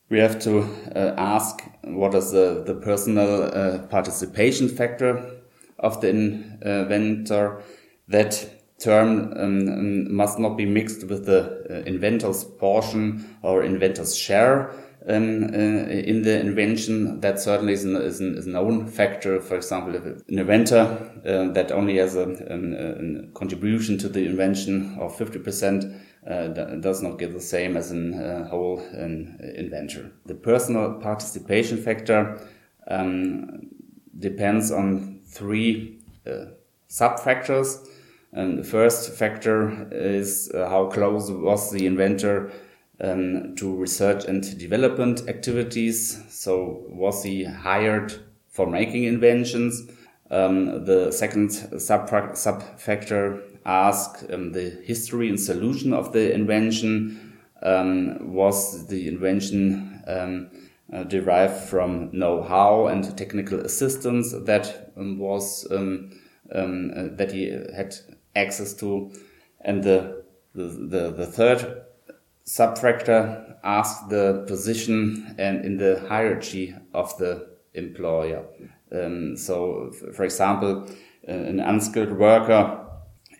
we 0.09 0.19
have 0.19 0.39
to 0.39 0.61
uh, 0.95 1.15
ask 1.17 1.63
what 1.83 2.13
is 2.13 2.31
the, 2.31 2.63
the 2.65 2.75
personal 2.75 3.43
uh, 3.43 3.79
participation 3.87 4.69
factor 4.69 5.41
of 5.79 6.01
the 6.01 6.09
inventor. 6.09 7.63
That 8.07 8.55
term 8.79 9.33
um, 9.37 9.67
um, 9.67 10.15
must 10.15 10.37
not 10.37 10.57
be 10.57 10.65
mixed 10.65 11.07
with 11.07 11.25
the 11.25 11.65
uh, 11.69 11.73
inventor's 11.89 12.43
portion 12.43 13.37
or 13.41 13.63
inventor's 13.63 14.15
share 14.15 14.71
um, 15.07 15.43
uh, 15.43 15.47
in 15.47 16.23
the 16.23 16.39
invention. 16.39 17.21
That 17.21 17.39
certainly 17.39 17.73
is, 17.73 17.83
an, 17.83 17.95
is, 17.95 18.19
an, 18.19 18.37
is 18.37 18.47
a 18.47 18.49
known 18.49 18.87
factor. 18.87 19.39
For 19.39 19.55
example, 19.55 19.95
if 19.95 20.05
an 20.05 20.23
inventor 20.27 21.11
uh, 21.25 21.51
that 21.53 21.71
only 21.71 21.97
has 21.97 22.15
a, 22.15 22.29
a, 22.29 23.27
contribution 23.33 23.97
to 23.99 24.09
the 24.09 24.25
invention 24.25 24.97
of 24.99 25.15
50%, 25.15 25.83
uh, 25.83 25.97
does 26.25 27.01
not 27.03 27.19
get 27.19 27.33
the 27.33 27.41
same 27.41 27.77
as 27.77 27.91
a 27.91 27.95
uh, 27.95 28.47
whole 28.49 28.79
inventor. 28.93 30.11
The 30.25 30.35
personal 30.35 30.95
participation 30.95 31.77
factor 31.77 32.39
um, 32.87 33.67
depends 34.17 34.71
on 34.71 35.21
three 35.25 35.99
uh, 36.25 36.45
sub 36.87 37.19
factors. 37.19 37.87
And 38.31 38.59
the 38.59 38.63
first 38.63 39.13
factor 39.13 39.87
is 39.91 40.51
uh, 40.53 40.67
how 40.67 40.87
close 40.87 41.31
was 41.31 41.71
the 41.71 41.85
inventor 41.85 42.51
um, 42.99 43.55
to 43.55 43.73
research 43.75 44.25
and 44.25 44.57
development 44.57 45.29
activities. 45.29 46.21
So 46.29 46.83
was 46.89 47.23
he 47.23 47.43
hired 47.43 48.13
for 48.49 48.67
making 48.67 49.03
inventions? 49.05 49.89
Um, 50.31 50.85
the 50.85 51.11
second 51.11 51.51
sub 51.79 52.09
factor 52.79 53.41
asks 53.65 54.23
um, 54.31 54.51
the 54.51 54.69
history 54.83 55.29
and 55.29 55.39
solution 55.39 55.93
of 55.93 56.11
the 56.13 56.33
invention. 56.33 57.33
Um, 57.63 58.33
was 58.33 58.85
the 58.87 59.07
invention 59.07 60.03
um, 60.07 60.51
uh, 60.93 61.03
derived 61.03 61.57
from 61.67 62.09
know-how 62.11 62.87
and 62.87 63.17
technical 63.17 63.59
assistance 63.61 64.33
that 64.33 64.91
um, 64.95 65.17
was 65.17 65.65
um, 65.71 66.11
uh, 66.53 67.07
that 67.15 67.31
he 67.31 67.49
had 67.75 67.95
access 68.35 68.73
to, 68.75 69.11
and 69.61 69.83
the 69.83 70.23
the, 70.53 70.63
the, 70.63 71.11
the 71.11 71.25
third 71.25 71.85
subfactor 72.45 73.55
asks 73.63 74.07
the 74.09 74.45
position 74.47 75.35
and 75.39 75.65
in 75.65 75.77
the 75.77 76.05
hierarchy 76.07 76.75
of 76.93 77.17
the 77.17 77.47
employer. 77.73 78.45
Um, 78.91 79.35
so, 79.35 79.91
for 80.13 80.23
example, 80.23 80.87
uh, 81.27 81.31
an 81.31 81.59
unskilled 81.59 82.11
worker 82.11 82.84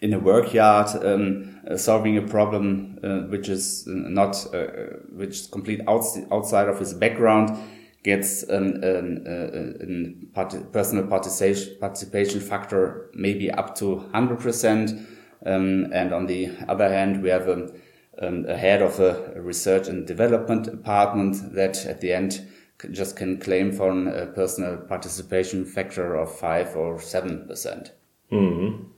in 0.05 0.13
a 0.13 0.19
workyard 0.19 0.87
um, 1.03 1.59
uh, 1.69 1.75
solving 1.75 2.15
a 2.17 2.21
problem 2.21 2.99
uh, 3.03 3.21
which 3.31 3.49
is 3.49 3.83
not 3.87 4.33
uh, 4.53 4.57
uh 4.57 4.85
which 5.19 5.35
is 5.39 5.47
complete 5.47 5.81
outs 5.87 6.19
outside 6.31 6.69
of 6.69 6.77
his 6.79 6.93
background 6.93 7.49
gets 8.03 8.43
an, 8.43 8.83
an, 8.83 10.29
part 10.35 10.51
personal 10.71 11.07
participation 11.07 11.75
participation 11.79 12.39
factor 12.39 13.09
maybe 13.15 13.49
up 13.49 13.73
to 13.73 13.85
100% 14.13 15.05
um, 15.47 15.91
and 15.91 16.13
on 16.13 16.27
the 16.27 16.51
other 16.67 16.87
hand 16.87 17.23
we 17.23 17.29
have 17.29 17.47
a, 17.47 17.57
um, 18.21 18.45
a 18.47 18.55
head 18.55 18.83
of 18.83 18.99
a 18.99 19.41
research 19.41 19.87
and 19.87 20.05
development 20.05 20.65
department 20.65 21.35
that 21.55 21.83
at 21.87 21.99
the 22.01 22.13
end 22.13 22.47
just 22.91 23.15
can 23.15 23.39
claim 23.39 23.71
for 23.71 23.89
a 24.07 24.27
personal 24.27 24.77
participation 24.77 25.65
factor 25.65 26.13
of 26.13 26.29
5 26.37 26.75
or 26.75 26.99
7%. 26.99 27.91
Mm 28.31 28.53
-hmm. 28.53 28.94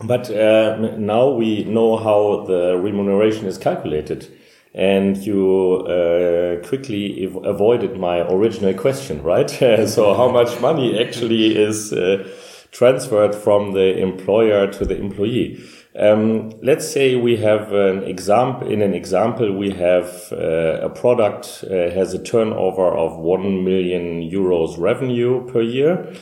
But 0.00 0.30
uh, 0.30 0.76
now 0.98 1.30
we 1.30 1.64
know 1.64 1.96
how 1.96 2.44
the 2.46 2.76
remuneration 2.76 3.46
is 3.46 3.56
calculated. 3.56 4.28
And 4.74 5.16
you 5.16 5.86
uh, 5.86 6.66
quickly 6.66 7.24
avoided 7.44 7.98
my 7.98 8.18
original 8.30 8.74
question, 8.74 9.22
right? 9.22 9.48
so, 9.88 10.14
how 10.14 10.28
much 10.28 10.60
money 10.60 11.02
actually 11.02 11.56
is 11.56 11.94
uh, 11.94 12.28
transferred 12.72 13.34
from 13.34 13.72
the 13.72 13.96
employer 13.96 14.70
to 14.72 14.84
the 14.84 14.98
employee? 14.98 15.58
Um, 15.98 16.50
let's 16.60 16.86
say 16.86 17.16
we 17.16 17.38
have 17.38 17.72
an 17.72 18.02
example. 18.02 18.70
In 18.70 18.82
an 18.82 18.92
example, 18.92 19.50
we 19.56 19.70
have 19.70 20.30
uh, 20.30 20.80
a 20.82 20.90
product 20.90 21.64
uh, 21.64 21.88
has 21.94 22.12
a 22.12 22.22
turnover 22.22 22.88
of 22.88 23.16
one 23.16 23.64
million 23.64 24.20
euros 24.20 24.78
revenue 24.78 25.50
per 25.50 25.62
year 25.62 26.14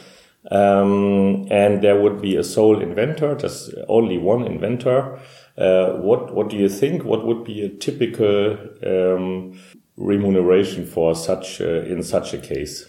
um, 0.50 1.46
and 1.50 1.82
there 1.82 2.00
would 2.00 2.20
be 2.20 2.36
a 2.36 2.44
sole 2.44 2.80
inventor, 2.80 3.34
just 3.34 3.74
only 3.88 4.18
one 4.18 4.44
inventor. 4.46 5.18
Uh, 5.56 5.92
what 5.94 6.34
what 6.34 6.50
do 6.50 6.56
you 6.56 6.68
think? 6.68 7.04
What 7.04 7.26
would 7.26 7.44
be 7.44 7.62
a 7.62 7.68
typical 7.68 8.58
um, 8.84 9.58
remuneration 9.96 10.84
for 10.84 11.14
such 11.14 11.60
uh, 11.60 11.82
in 11.82 12.02
such 12.02 12.34
a 12.34 12.38
case? 12.38 12.86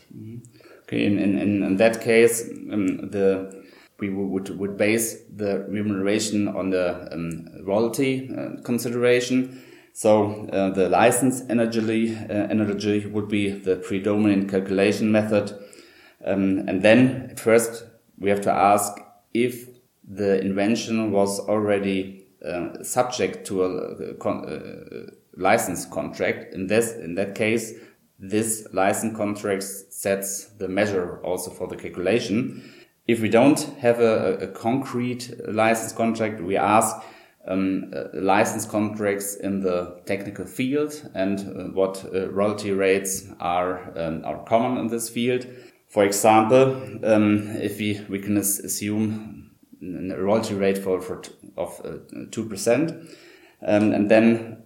Okay, 0.84 1.06
in 1.06 1.18
in, 1.20 1.64
in 1.64 1.78
that 1.78 2.02
case, 2.02 2.50
um, 2.72 3.10
the 3.10 3.64
we 4.00 4.10
would 4.10 4.50
would 4.60 4.78
base 4.78 5.22
the 5.34 5.66
remuneration 5.70 6.48
on 6.48 6.72
the 6.72 7.08
um, 7.14 7.48
royalty 7.64 8.30
uh, 8.36 8.62
consideration. 8.64 9.62
So 9.94 10.46
uh, 10.52 10.72
the 10.72 10.90
license 10.90 11.40
analogy 11.42 12.14
uh, 12.14 12.48
analogy 12.50 13.06
would 13.06 13.30
be 13.30 13.52
the 13.52 13.78
predominant 13.78 14.50
calculation 14.50 15.10
method 15.12 15.54
um, 16.26 16.64
and 16.68 16.82
then 16.82 17.36
first 17.38 17.86
we 18.18 18.30
have 18.30 18.42
to 18.42 18.52
ask 18.52 18.98
if 19.34 19.70
the 20.08 20.40
invention 20.42 21.12
was 21.12 21.40
already 21.40 22.26
uh, 22.46 22.84
subject 22.84 23.46
to 23.48 23.64
a, 23.64 24.14
con 24.16 24.46
uh, 24.46 25.12
license 25.36 25.86
contract. 25.86 26.54
In 26.54 26.68
this, 26.68 26.94
in 26.94 27.16
that 27.16 27.36
case, 27.36 27.74
this 28.20 28.68
license 28.72 29.18
contract 29.18 29.64
sets 29.64 30.46
the 30.58 30.68
measure 30.68 31.20
also 31.24 31.52
for 31.52 31.68
the 31.68 31.76
calculation. 31.76 32.64
If 33.08 33.22
we 33.22 33.30
don't 33.30 33.60
have 33.80 34.00
a, 34.00 34.38
a 34.38 34.48
concrete 34.48 35.32
license 35.48 35.92
contract, 35.92 36.42
we 36.42 36.56
ask 36.56 36.96
um, 37.48 37.92
uh, 37.96 38.06
license 38.14 38.66
contracts 38.66 39.36
in 39.36 39.62
the 39.62 40.02
technical 40.06 40.46
field 40.46 41.10
and 41.14 41.40
uh, 41.40 41.64
what 41.74 42.04
uh, 42.14 42.30
royalty 42.30 42.72
rates 42.72 43.28
are 43.40 43.94
um, 43.98 44.24
are 44.26 44.44
common 44.46 44.78
in 44.78 44.88
this 44.88 45.10
field. 45.10 45.46
For 45.96 46.04
example, 46.04 46.76
um, 47.06 47.56
if 47.56 47.80
we, 47.80 48.02
we 48.10 48.20
can 48.20 48.36
assume 48.36 49.52
a 49.82 50.22
royalty 50.22 50.54
rate 50.54 50.78
for, 50.78 51.00
for 51.00 51.22
of 51.56 51.80
uh, 51.86 52.26
two 52.32 52.44
uh, 52.44 52.50
percent, 52.50 52.92
um, 53.66 53.94
and 53.94 54.12
then 54.12 54.58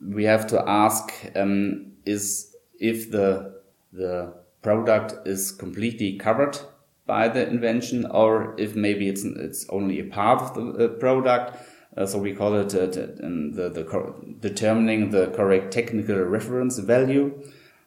we 0.00 0.24
have 0.24 0.46
to 0.46 0.66
ask 0.66 1.12
um, 1.36 1.92
is 2.06 2.56
if 2.80 3.10
the 3.10 3.60
the 3.92 4.32
product 4.62 5.28
is 5.28 5.52
completely 5.52 6.16
covered 6.16 6.58
by 7.04 7.28
the 7.28 7.46
invention, 7.46 8.06
or 8.06 8.54
if 8.56 8.74
maybe 8.74 9.10
it's 9.10 9.24
it's 9.24 9.68
only 9.68 10.00
a 10.00 10.04
part 10.04 10.40
of 10.40 10.54
the 10.54 10.86
uh, 10.86 10.88
product. 10.88 11.54
Uh, 11.98 12.06
so 12.06 12.16
we 12.16 12.32
call 12.32 12.54
it 12.54 12.74
uh, 12.74 12.86
the, 12.86 13.68
the 13.68 14.14
determining 14.40 15.10
the 15.10 15.26
correct 15.36 15.70
technical 15.70 16.16
reference 16.16 16.78
value 16.78 17.42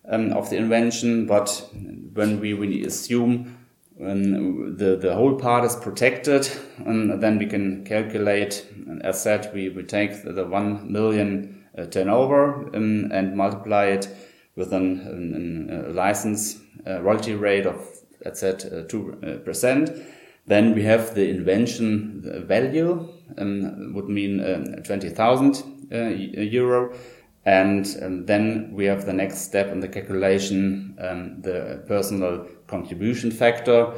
um, 0.08 0.32
of 0.34 0.52
the 0.52 0.58
invention, 0.58 1.26
but 1.26 1.68
when 2.14 2.40
we, 2.40 2.54
we 2.54 2.86
assume 2.86 3.58
um, 4.02 4.78
the, 4.78 4.96
the 4.96 5.14
whole 5.14 5.36
part 5.36 5.64
is 5.64 5.76
protected, 5.76 6.50
um, 6.86 7.20
then 7.20 7.38
we 7.38 7.46
can 7.46 7.86
calculate, 7.86 8.66
as 9.02 9.22
said, 9.22 9.52
we, 9.54 9.70
we 9.70 9.84
take 9.84 10.24
the, 10.24 10.34
the 10.34 10.46
1 10.46 10.92
million 10.92 11.66
uh, 11.78 11.86
turnover 11.86 12.70
um, 12.76 13.12
and 13.12 13.36
multiply 13.36 13.86
it 13.86 14.08
with 14.56 14.74
an, 14.74 15.00
an, 15.02 15.86
a 15.88 15.94
license 15.94 16.60
uh, 16.88 17.02
royalty 17.02 17.36
rate 17.36 17.66
of, 17.66 17.88
as 18.26 18.40
said, 18.40 18.64
uh, 18.66 18.84
2%. 18.88 20.06
Then 20.48 20.74
we 20.74 20.84
have 20.84 21.14
the 21.14 21.30
invention 21.30 22.46
value, 22.48 23.08
um, 23.38 23.94
would 23.94 24.10
mean 24.10 24.44
um, 24.44 24.84
20,000 24.84 25.64
uh, 25.92 25.96
euro 25.96 26.94
and 27.46 27.88
um, 28.02 28.26
then 28.26 28.72
we 28.74 28.86
have 28.86 29.06
the 29.06 29.14
next 29.14 29.40
step 29.40 29.72
in 29.72 29.80
the 29.80 29.88
calculation, 29.88 30.96
um, 31.00 31.42
the 31.42 31.84
personal 31.88 32.46
contribution 32.68 33.32
factor. 33.32 33.94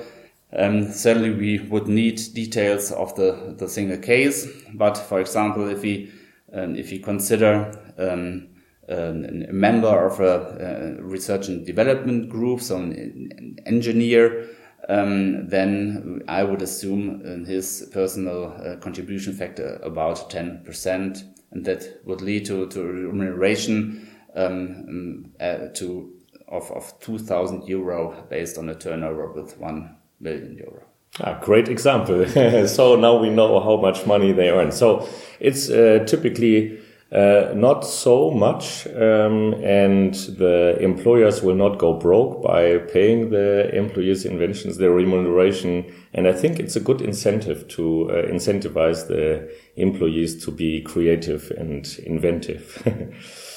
Um, 0.56 0.92
certainly 0.92 1.32
we 1.32 1.60
would 1.60 1.88
need 1.88 2.22
details 2.34 2.92
of 2.92 3.16
the, 3.16 3.56
the 3.58 3.68
single 3.68 3.98
case, 3.98 4.48
but 4.74 4.98
for 4.98 5.20
example, 5.20 5.68
if 5.68 5.82
we, 5.82 6.12
um, 6.54 6.76
if 6.76 6.92
we 6.92 7.00
consider 7.00 7.74
um, 7.98 8.48
a 8.88 9.12
member 9.52 10.06
of 10.06 10.20
a, 10.20 10.98
a, 11.00 11.04
research 11.04 11.48
and 11.48 11.66
development 11.66 12.30
group, 12.30 12.62
so 12.62 12.78
an, 12.78 13.58
engineer, 13.66 14.48
um, 14.90 15.48
then 15.48 16.22
I 16.28 16.44
would 16.44 16.62
assume 16.62 17.46
his 17.46 17.90
personal 17.94 18.54
uh, 18.54 18.76
contribution 18.78 19.34
factor 19.34 19.80
about 19.82 20.30
10% 20.30 21.33
and 21.54 21.66
that 21.66 22.02
would 22.06 22.22
lead 22.22 22.46
to, 22.46 22.68
to 22.68 22.84
remuneration 22.84 24.10
um, 24.36 25.32
uh, 25.40 25.68
to 25.76 26.12
of, 26.48 26.70
of 26.72 27.00
2,000 27.00 27.68
euro 27.68 28.26
based 28.30 28.58
on 28.58 28.70
a 28.70 28.76
turnover 28.76 29.32
with 29.32 29.58
1 29.58 29.96
million 30.20 30.56
euro. 30.58 30.84
Ah, 31.20 31.40
great 31.42 31.68
example. 31.68 32.26
so 32.68 32.96
now 32.96 33.18
we 33.18 33.30
know 33.30 33.60
how 33.60 33.78
much 33.78 34.06
money 34.06 34.32
they 34.32 34.50
earn. 34.50 34.72
So 34.72 35.08
it's 35.40 35.70
uh, 35.70 36.04
typically 36.08 36.80
uh, 37.14 37.54
not 37.54 37.86
so 37.86 38.32
much, 38.32 38.88
um, 38.88 39.54
and 39.64 40.16
the 40.16 40.76
employers 40.80 41.44
will 41.44 41.54
not 41.54 41.78
go 41.78 41.94
broke 41.94 42.42
by 42.42 42.80
paying 42.92 43.30
the 43.30 43.70
employees' 43.76 44.26
inventions 44.26 44.78
their 44.78 44.90
remuneration. 44.90 45.86
And 46.14 46.28
I 46.28 46.34
think 46.34 46.60
it's 46.60 46.76
a 46.76 46.80
good 46.80 47.02
incentive 47.02 47.68
to 47.70 48.10
uh, 48.10 48.14
incentivize 48.32 49.08
the 49.08 49.48
employees 49.76 50.44
to 50.46 50.52
be 50.52 50.82
creative 50.82 51.52
and 51.56 51.86
inventive. 52.04 52.82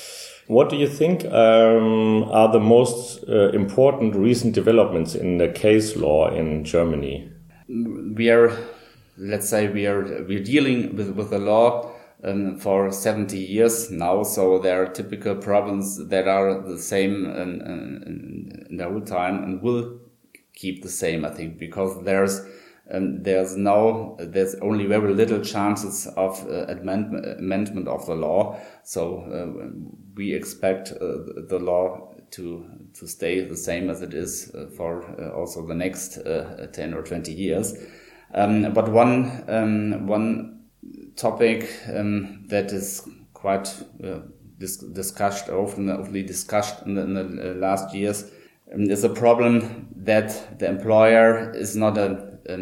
What 0.48 0.68
do 0.68 0.76
you 0.76 0.86
think 0.86 1.24
um, 1.24 2.22
are 2.30 2.52
the 2.52 2.60
most 2.60 3.24
uh, 3.28 3.48
important 3.48 4.14
recent 4.14 4.54
developments 4.54 5.16
in 5.16 5.38
the 5.38 5.48
case 5.48 5.96
law 5.96 6.30
in 6.30 6.62
Germany? 6.62 7.32
We 7.68 8.30
are, 8.30 8.56
let's 9.18 9.48
say, 9.48 9.66
we 9.66 9.88
are 9.88 10.04
we're 10.28 10.44
dealing 10.44 10.94
with 10.94 11.16
with 11.16 11.30
the 11.30 11.40
law 11.40 11.95
um, 12.24 12.58
for 12.58 12.90
70 12.90 13.38
years 13.38 13.90
now, 13.90 14.22
so 14.22 14.58
there 14.58 14.82
are 14.82 14.86
typical 14.86 15.36
problems 15.36 16.08
that 16.08 16.26
are 16.26 16.60
the 16.60 16.78
same 16.78 17.26
in, 17.26 17.60
in, 17.60 18.66
in 18.70 18.76
the 18.76 18.88
whole 18.88 19.02
time 19.02 19.44
and 19.44 19.62
will 19.62 20.00
keep 20.54 20.82
the 20.82 20.88
same, 20.88 21.24
I 21.24 21.30
think, 21.30 21.58
because 21.58 22.02
there's 22.04 22.40
um, 22.90 23.22
there's 23.22 23.56
no 23.56 24.16
there's 24.20 24.54
only 24.56 24.86
very 24.86 25.12
little 25.12 25.40
chances 25.40 26.06
of 26.16 26.44
uh, 26.48 26.66
amendment, 26.66 27.88
of 27.88 28.06
the 28.06 28.14
law. 28.14 28.60
So 28.84 29.22
uh, 29.22 29.68
we 30.14 30.32
expect 30.32 30.92
uh, 30.92 31.18
the 31.48 31.58
law 31.60 32.14
to 32.32 32.64
to 32.94 33.06
stay 33.06 33.40
the 33.40 33.56
same 33.56 33.90
as 33.90 34.02
it 34.02 34.14
is 34.14 34.52
uh, 34.54 34.66
for 34.76 35.04
uh, 35.20 35.36
also 35.36 35.66
the 35.66 35.74
next 35.74 36.18
uh, 36.18 36.68
ten 36.72 36.94
or 36.94 37.02
twenty 37.02 37.32
years. 37.32 37.74
Um, 38.32 38.72
but 38.72 38.88
one 38.88 39.44
um, 39.48 40.06
one 40.06 40.55
topic 41.16 41.68
um, 41.94 42.44
that 42.48 42.72
is 42.72 43.08
quite 43.32 43.68
dis 44.58 44.78
discussed 44.78 45.48
often 45.48 45.90
often 45.90 46.26
discussed 46.26 46.86
in 46.86 46.94
the, 46.94 47.02
in 47.02 47.14
the 47.14 47.54
last 47.54 47.94
years 47.94 48.30
um, 48.72 48.90
is 48.90 49.04
a 49.04 49.08
problem 49.08 49.88
that 49.96 50.58
the 50.58 50.68
employer 50.68 51.52
is 51.54 51.76
not 51.76 51.98
a 51.98 52.36
a, 52.48 52.54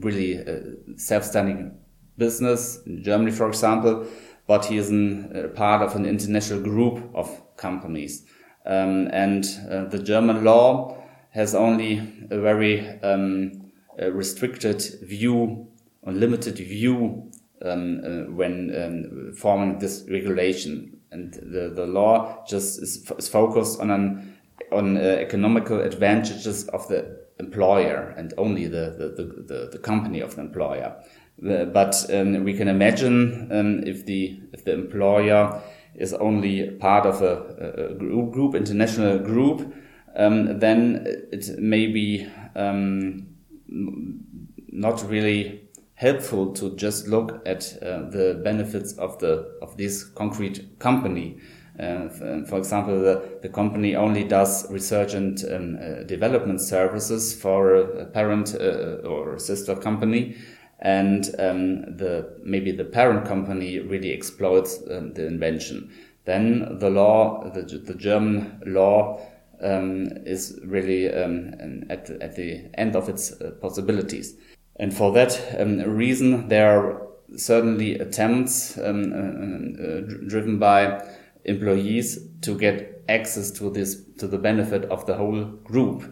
really 0.00 0.38
uh, 0.38 0.60
self-standing 0.96 1.76
business 2.18 2.80
in 2.86 3.02
Germany, 3.02 3.30
for 3.30 3.48
example, 3.48 4.06
but 4.46 4.64
he 4.64 4.76
is 4.76 4.90
a 4.90 5.48
part 5.54 5.82
of 5.82 5.96
an 5.96 6.06
international 6.06 6.60
group 6.60 7.10
of 7.14 7.28
companies. 7.56 8.24
Um, 8.64 9.08
and 9.12 9.44
uh, 9.70 9.84
the 9.86 9.98
German 9.98 10.44
law 10.44 10.96
has 11.30 11.54
only 11.54 11.98
a 12.30 12.40
very 12.40 12.88
um, 13.00 13.70
a 13.98 14.10
restricted 14.10 14.82
view, 15.02 15.68
a 16.04 16.12
limited 16.12 16.56
view 16.56 17.30
um, 17.64 18.00
uh, 18.04 18.32
when 18.32 18.74
um, 18.74 19.32
forming 19.34 19.78
this 19.78 20.04
regulation. 20.10 20.98
And 21.10 21.34
the, 21.34 21.72
the 21.74 21.86
law 21.86 22.44
just 22.46 22.82
is, 22.82 23.10
is 23.18 23.28
focused 23.28 23.80
on 23.80 23.90
an, 23.90 24.38
on 24.72 24.96
uh, 24.96 25.00
economical 25.00 25.80
advantages 25.80 26.68
of 26.68 26.88
the 26.88 27.22
employer 27.38 28.14
and 28.16 28.32
only 28.38 28.66
the, 28.66 28.94
the, 28.98 29.44
the, 29.46 29.68
the 29.72 29.78
company 29.78 30.20
of 30.20 30.36
the 30.36 30.42
employer. 30.42 30.96
But 31.38 32.06
um, 32.12 32.44
we 32.44 32.54
can 32.54 32.68
imagine 32.68 33.48
um, 33.50 33.82
if 33.84 34.06
the 34.06 34.40
if 34.52 34.64
the 34.64 34.74
employer 34.74 35.60
is 35.94 36.12
only 36.14 36.70
part 36.72 37.04
of 37.06 37.20
a, 37.22 37.90
a 37.90 37.94
group, 37.94 38.32
group, 38.32 38.54
international 38.54 39.18
group, 39.18 39.74
um, 40.14 40.58
then 40.58 41.04
it 41.32 41.58
may 41.58 41.86
be 41.86 42.28
um, 42.54 43.26
not 43.66 45.08
really 45.08 45.61
helpful 46.02 46.52
to 46.52 46.74
just 46.76 47.06
look 47.06 47.40
at 47.46 47.62
uh, 47.82 48.10
the 48.10 48.40
benefits 48.44 48.92
of 48.98 49.18
the 49.20 49.32
of 49.62 49.76
this 49.76 50.04
concrete 50.04 50.78
company 50.78 51.38
uh, 51.80 52.08
for 52.44 52.58
example, 52.58 53.00
the, 53.00 53.38
the 53.40 53.48
company 53.48 53.96
only 53.96 54.24
does 54.24 54.70
research 54.70 55.14
and 55.14 55.42
um, 55.50 55.78
uh, 55.80 56.02
development 56.02 56.60
services 56.60 57.34
for 57.34 57.74
a, 57.76 58.04
parent 58.06 58.54
uh, 58.54 59.08
or 59.08 59.38
sister 59.38 59.74
company, 59.74 60.36
and 60.80 61.34
um, 61.38 61.96
the 61.96 62.36
maybe 62.44 62.72
the 62.72 62.84
parent 62.84 63.26
company 63.26 63.78
really 63.78 64.12
exploits 64.12 64.80
um, 64.90 65.14
the 65.14 65.26
invention. 65.26 65.90
Then 66.24 66.78
the 66.78 66.90
law, 66.90 67.50
the, 67.50 67.62
the 67.62 67.94
German 67.94 68.62
law, 68.66 69.26
um, 69.62 70.08
is 70.26 70.60
really 70.64 71.12
um, 71.12 71.84
at, 71.88 72.10
at 72.10 72.36
the 72.36 72.68
end 72.74 72.96
of 72.96 73.08
its 73.08 73.32
uh, 73.32 73.52
possibilities. 73.60 74.34
And 74.76 74.94
for 74.94 75.12
that 75.12 75.56
um, 75.58 75.80
reason, 75.80 76.48
there 76.48 76.70
are 76.70 77.08
certainly 77.36 77.98
attempts 77.98 78.78
um, 78.78 79.12
uh, 79.12 79.82
uh, 79.82 80.00
driven 80.28 80.58
by 80.58 81.02
employees 81.44 82.18
to 82.42 82.56
get 82.56 83.02
access 83.08 83.50
to 83.50 83.70
this 83.70 84.02
to 84.18 84.26
the 84.26 84.38
benefit 84.38 84.84
of 84.86 85.06
the 85.06 85.14
whole 85.14 85.44
group. 85.44 86.02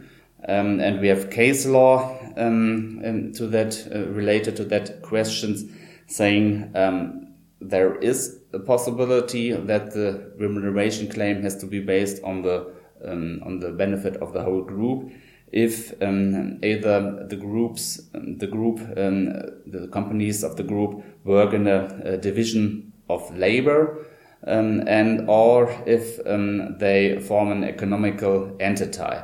Um, 0.49 0.81
and 0.81 1.01
we 1.01 1.09
have 1.09 1.31
case 1.31 1.67
law 1.67 2.19
um, 2.37 3.33
to 3.35 3.47
that 3.49 3.87
uh, 3.95 4.07
related 4.09 4.57
to 4.57 4.65
that 4.67 5.03
questions 5.03 5.65
saying 6.07 6.73
um, 6.75 7.35
there 7.61 7.97
is 7.97 8.39
a 8.53 8.59
possibility 8.59 9.53
that 9.53 9.93
the 9.93 10.33
remuneration 10.39 11.09
claim 11.09 11.43
has 11.43 11.57
to 11.59 11.67
be 11.67 11.81
based 11.81 12.23
on 12.25 12.43
the 12.43 12.73
um, 13.05 13.41
on 13.45 13.61
the 13.61 13.71
benefit 13.71 14.17
of 14.17 14.33
the 14.33 14.43
whole 14.43 14.63
group 14.63 15.11
if 15.53 15.93
um, 16.03 16.59
either 16.63 17.27
the 17.29 17.37
groups 17.37 18.01
the 18.13 18.47
group 18.47 18.79
the 18.79 19.89
companies 19.93 20.45
of 20.45 20.57
the 20.57 20.63
group 20.63 21.03
work 21.25 21.53
in 21.53 21.67
a, 21.67 21.87
a 22.05 22.17
division 22.17 22.93
of 23.09 23.37
labor 23.37 24.07
um, 24.47 24.87
and 24.87 25.29
or 25.29 25.71
if 25.87 26.19
um, 26.27 26.79
they 26.79 27.21
form 27.21 27.51
an 27.51 27.65
economical 27.65 28.57
entity. 28.61 29.23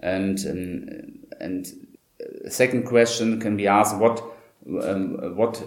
And 0.00 0.38
um, 0.46 1.18
and 1.40 1.66
second 2.48 2.84
question 2.84 3.40
can 3.40 3.56
be 3.56 3.66
asked: 3.66 3.96
What 3.96 4.22
um, 4.82 5.36
what 5.36 5.62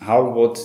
how 0.00 0.28
would 0.30 0.58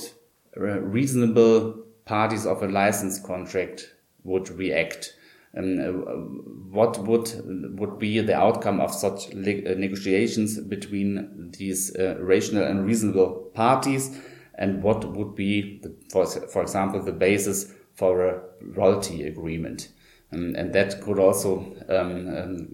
reasonable 0.55 1.83
parties 2.05 2.45
of 2.45 2.63
a 2.63 2.67
license 2.67 3.19
contract 3.19 3.93
would 4.23 4.49
react? 4.49 5.15
Um, 5.57 6.69
what 6.71 6.99
would 6.99 7.79
would 7.79 7.97
be 7.97 8.19
the 8.19 8.35
outcome 8.35 8.79
of 8.79 8.93
such 8.93 9.31
uh, 9.31 9.35
negotiations 9.35 10.59
between 10.59 11.51
these 11.57 11.95
uh, 11.95 12.17
rational 12.19 12.63
and 12.63 12.85
reasonable 12.85 13.49
parties? 13.55 14.15
and 14.59 14.83
what 14.83 15.05
would 15.05 15.35
be, 15.35 15.79
the, 15.81 15.95
for, 16.11 16.27
for 16.27 16.61
example, 16.61 17.01
the 17.01 17.13
basis 17.13 17.73
for 17.95 18.27
a 18.27 18.41
royalty 18.61 19.25
agreement. 19.25 19.89
Um, 20.31 20.53
and 20.55 20.73
that 20.73 21.01
could 21.01 21.17
also 21.17 21.65
um, 21.87 22.37
um, 22.37 22.67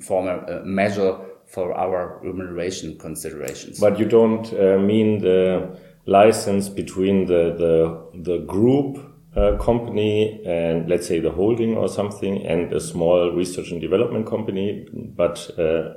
form 0.00 0.28
a, 0.28 0.38
a, 0.38 0.64
measure 0.64 1.18
for 1.46 1.74
our 1.74 2.18
remuneration 2.22 2.98
considerations. 2.98 3.78
But 3.78 3.98
you 3.98 4.06
don't 4.06 4.46
uh, 4.54 4.78
mean 4.78 5.20
the 5.20 5.76
license 6.06 6.68
between 6.68 7.26
the, 7.26 7.54
the, 7.58 8.22
the 8.22 8.38
group 8.46 9.11
uh, 9.36 9.56
company 9.56 10.42
and 10.44 10.88
let's 10.88 11.06
say 11.06 11.18
the 11.18 11.30
holding 11.30 11.76
or 11.76 11.88
something 11.88 12.44
and 12.46 12.72
a 12.72 12.80
small 12.80 13.32
research 13.32 13.70
and 13.70 13.80
development 13.80 14.26
company, 14.26 14.86
but 14.92 15.50
uh, 15.58 15.94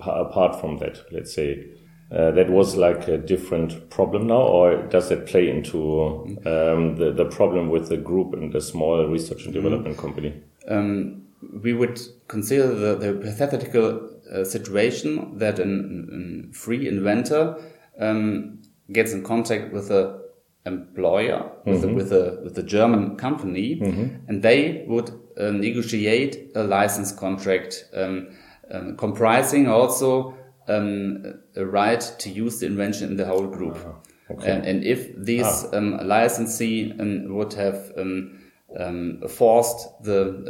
apart 0.00 0.60
from 0.60 0.78
that, 0.78 1.00
let's 1.10 1.34
say 1.34 1.66
uh, 2.12 2.30
that 2.30 2.48
was 2.48 2.76
like 2.76 3.08
a 3.08 3.18
different 3.18 3.90
problem 3.90 4.28
now, 4.28 4.40
or 4.40 4.82
does 4.88 5.10
it 5.10 5.26
play 5.26 5.50
into 5.50 6.38
um, 6.46 6.94
the, 6.94 7.12
the 7.12 7.24
problem 7.24 7.68
with 7.68 7.88
the 7.88 7.96
group 7.96 8.32
and 8.32 8.52
the 8.52 8.60
small 8.60 9.04
research 9.08 9.44
and 9.44 9.52
development 9.52 9.96
mm 9.96 10.00
company? 10.00 10.42
Um, 10.68 11.22
we 11.62 11.72
would 11.72 12.00
consider 12.28 12.68
the, 12.68 12.94
the 12.94 13.30
hypothetical 13.30 14.08
uh, 14.32 14.44
situation 14.44 15.38
that 15.38 15.58
a 15.58 16.52
free 16.52 16.86
inventor 16.86 17.56
um, 17.98 18.62
gets 18.92 19.12
in 19.12 19.24
contact 19.24 19.72
with 19.72 19.90
a 19.90 20.25
employer, 20.66 21.52
with, 21.64 21.84
mm 21.84 21.90
-hmm. 21.90 21.92
a, 21.92 21.94
with, 21.94 22.12
a, 22.12 22.42
with 22.44 22.58
a 22.58 22.62
German 22.62 23.16
company, 23.16 23.78
mm 23.80 23.92
-hmm. 23.92 24.08
and 24.28 24.42
they 24.42 24.84
would 24.86 25.10
uh, 25.40 25.50
negotiate 25.50 26.38
a 26.54 26.62
license 26.62 27.14
contract 27.14 27.90
um, 27.94 28.26
um, 28.70 28.96
comprising 28.96 29.68
also 29.68 30.34
um, 30.68 31.24
a 31.56 31.64
right 31.64 32.00
to 32.18 32.30
use 32.30 32.58
the 32.60 32.66
invention 32.66 33.10
in 33.10 33.16
the 33.16 33.24
whole 33.24 33.46
group. 33.46 33.76
Uh, 33.76 34.32
okay. 34.32 34.50
and, 34.50 34.66
and, 34.66 34.84
if 34.84 35.14
this 35.26 35.64
ah. 35.72 35.76
um, 35.76 35.98
licensee 36.02 36.92
um, 36.98 37.34
would 37.36 37.54
have 37.54 37.92
um, 37.96 39.22
forced 39.28 40.02
the 40.02 40.42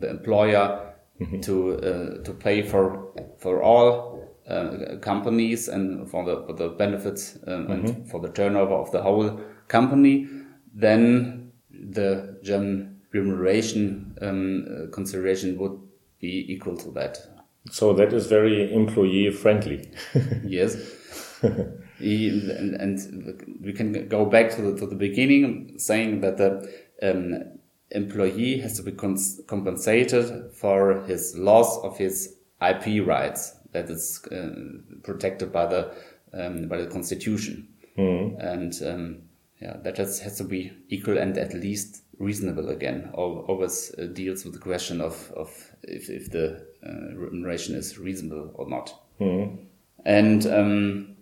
the 0.00 0.08
employer 0.08 0.80
mm 1.20 1.26
-hmm. 1.26 1.40
to 1.42 1.52
uh, 1.70 2.22
to 2.24 2.32
pay 2.32 2.62
for 2.62 3.12
for 3.36 3.62
all 3.62 4.15
uh, 4.48 4.96
companies 5.00 5.68
and 5.68 6.08
for 6.08 6.24
the 6.24 6.46
for 6.46 6.52
the 6.52 6.68
benefits 6.68 7.36
mm 7.36 7.40
-hmm. 7.42 7.72
and 7.72 7.84
mm-hmm. 7.84 8.04
for 8.04 8.20
the 8.20 8.28
turnover 8.28 8.74
of 8.74 8.90
the 8.90 8.98
whole 8.98 9.30
company, 9.68 10.28
then 10.80 11.50
the 11.92 12.38
German 12.42 12.96
remuneration 13.12 14.14
uh, 14.20 14.90
consideration 14.90 15.58
would 15.58 15.78
be 16.20 16.52
equal 16.52 16.76
to 16.76 16.90
that. 16.92 17.18
So 17.70 17.92
that 17.94 18.12
is 18.12 18.26
very 18.26 18.72
employee 18.72 19.30
friendly. 19.32 19.90
yes. 20.44 20.76
and, 21.42 22.74
and, 22.80 23.58
we 23.60 23.72
can 23.72 24.08
go 24.08 24.24
back 24.24 24.50
to 24.56 24.62
the, 24.62 24.78
to 24.78 24.86
the 24.86 24.94
beginning 24.94 25.78
saying 25.78 26.20
that 26.20 26.36
the 26.36 26.68
um, 27.02 27.58
employee 27.90 28.58
has 28.58 28.76
to 28.76 28.82
be 28.82 28.92
compensated 28.92 30.52
for 30.52 31.02
his 31.06 31.36
loss 31.36 31.78
of 31.82 31.98
his 31.98 32.36
IP 32.60 33.06
rights 33.06 33.55
that 33.72 33.90
is 33.90 34.24
uh, 34.32 34.50
protected 35.02 35.52
by 35.52 35.66
the 35.66 35.94
um, 36.32 36.68
by 36.68 36.78
the 36.78 36.86
constitution. 36.86 37.68
Mm. 37.96 38.36
And 38.38 38.74
um, 38.84 39.22
yeah, 39.60 39.76
that 39.82 39.96
has, 39.96 40.20
has 40.20 40.36
to 40.38 40.44
be 40.44 40.72
equal 40.88 41.18
and 41.18 41.36
at 41.38 41.54
least 41.54 42.02
reasonable 42.18 42.68
again. 42.68 43.10
Always 43.14 43.94
uh, 43.98 44.06
deals 44.06 44.44
with 44.44 44.54
the 44.54 44.60
question 44.60 45.00
of, 45.00 45.32
of 45.34 45.48
if, 45.82 46.10
if 46.10 46.30
the 46.30 46.66
uh, 46.86 47.14
remuneration 47.16 47.74
is 47.74 47.98
reasonable 47.98 48.50
or 48.54 48.68
not. 48.68 48.94
Mm. 49.20 49.66
And 50.04 50.46
um, 50.46 51.16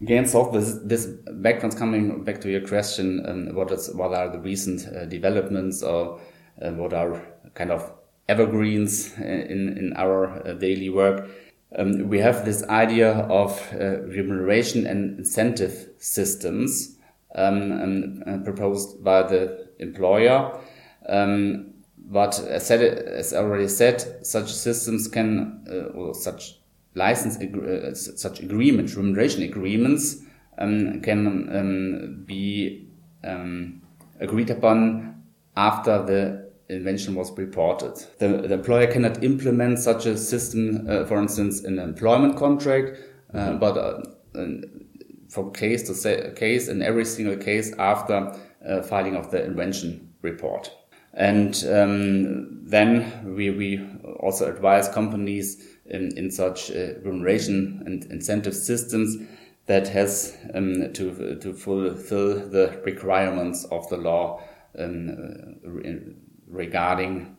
again, 0.00 0.26
so 0.26 0.50
this, 0.50 0.78
this 0.84 1.06
background 1.06 1.76
coming 1.76 2.24
back 2.24 2.40
to 2.42 2.50
your 2.50 2.66
question, 2.66 3.24
um, 3.26 3.54
what 3.54 3.70
is 3.70 3.94
what 3.94 4.12
are 4.14 4.30
the 4.30 4.40
recent 4.40 4.86
uh, 4.88 5.04
developments 5.04 5.82
or 5.82 6.20
uh, 6.62 6.70
what 6.70 6.92
are 6.92 7.22
kind 7.54 7.70
of 7.70 7.92
evergreens 8.28 9.16
in 9.18 9.76
in 9.78 9.92
our 9.96 10.48
uh, 10.48 10.54
daily 10.54 10.88
work? 10.88 11.28
Um, 11.74 12.08
we 12.08 12.20
have 12.20 12.44
this 12.44 12.62
idea 12.64 13.12
of 13.12 13.72
remuneration 13.72 14.86
and 14.86 15.18
incentive 15.18 15.90
systems 15.98 16.96
um, 17.36 18.22
uh, 18.26 18.38
proposed 18.38 19.02
by 19.02 19.22
the 19.22 19.68
employer. 19.78 20.58
Um, 21.08 21.74
but 21.98 22.38
as, 22.48 22.66
said, 22.66 22.82
as 22.82 23.32
already 23.32 23.68
said, 23.68 24.24
such 24.24 24.52
systems 24.52 25.08
can, 25.08 25.64
uh, 25.70 25.96
or 25.96 26.14
such 26.14 26.58
license, 26.94 27.36
uh, 27.36 27.94
such 27.94 28.40
agreements, 28.40 28.94
remuneration 28.94 29.42
agreements, 29.42 30.18
um, 30.58 31.00
can 31.02 31.26
um, 31.54 32.24
be 32.24 32.88
um, 33.24 33.82
agreed 34.20 34.50
upon 34.50 35.22
after 35.56 36.02
the 36.04 36.45
invention 36.68 37.14
was 37.14 37.36
reported. 37.36 37.94
The, 38.18 38.28
the, 38.48 38.54
employer 38.54 38.86
cannot 38.86 39.22
implement 39.22 39.78
such 39.78 40.06
a 40.06 40.16
system, 40.16 40.86
uh, 40.88 41.04
for 41.04 41.20
instance, 41.20 41.62
in 41.62 41.78
an 41.78 41.88
employment 41.88 42.36
contract, 42.36 42.98
uh, 43.32 43.52
but 43.54 43.76
uh, 43.76 44.02
from 45.28 45.52
case 45.52 45.82
to 45.88 46.32
case 46.34 46.68
in 46.68 46.82
every 46.82 47.04
single 47.04 47.36
case 47.36 47.72
after 47.78 48.36
uh, 48.66 48.82
filing 48.82 49.16
of 49.16 49.30
the 49.30 49.44
invention 49.44 50.12
report. 50.22 50.70
And 51.14 51.54
um, 51.70 52.66
then 52.68 53.34
we, 53.36 53.50
we 53.50 53.86
also 54.20 54.48
advise 54.48 54.88
companies 54.88 55.64
in, 55.86 56.16
in 56.16 56.30
such 56.30 56.70
uh, 56.70 56.94
remuneration 57.02 57.82
and 57.86 58.04
incentive 58.06 58.54
systems 58.54 59.16
that 59.66 59.88
has 59.88 60.36
um, 60.54 60.92
to, 60.92 61.36
to 61.36 61.52
fulfill 61.54 62.48
the 62.48 62.80
requirements 62.84 63.64
of 63.66 63.88
the 63.88 63.96
law 63.96 64.42
um, 64.78 65.56
regarding, 66.48 67.36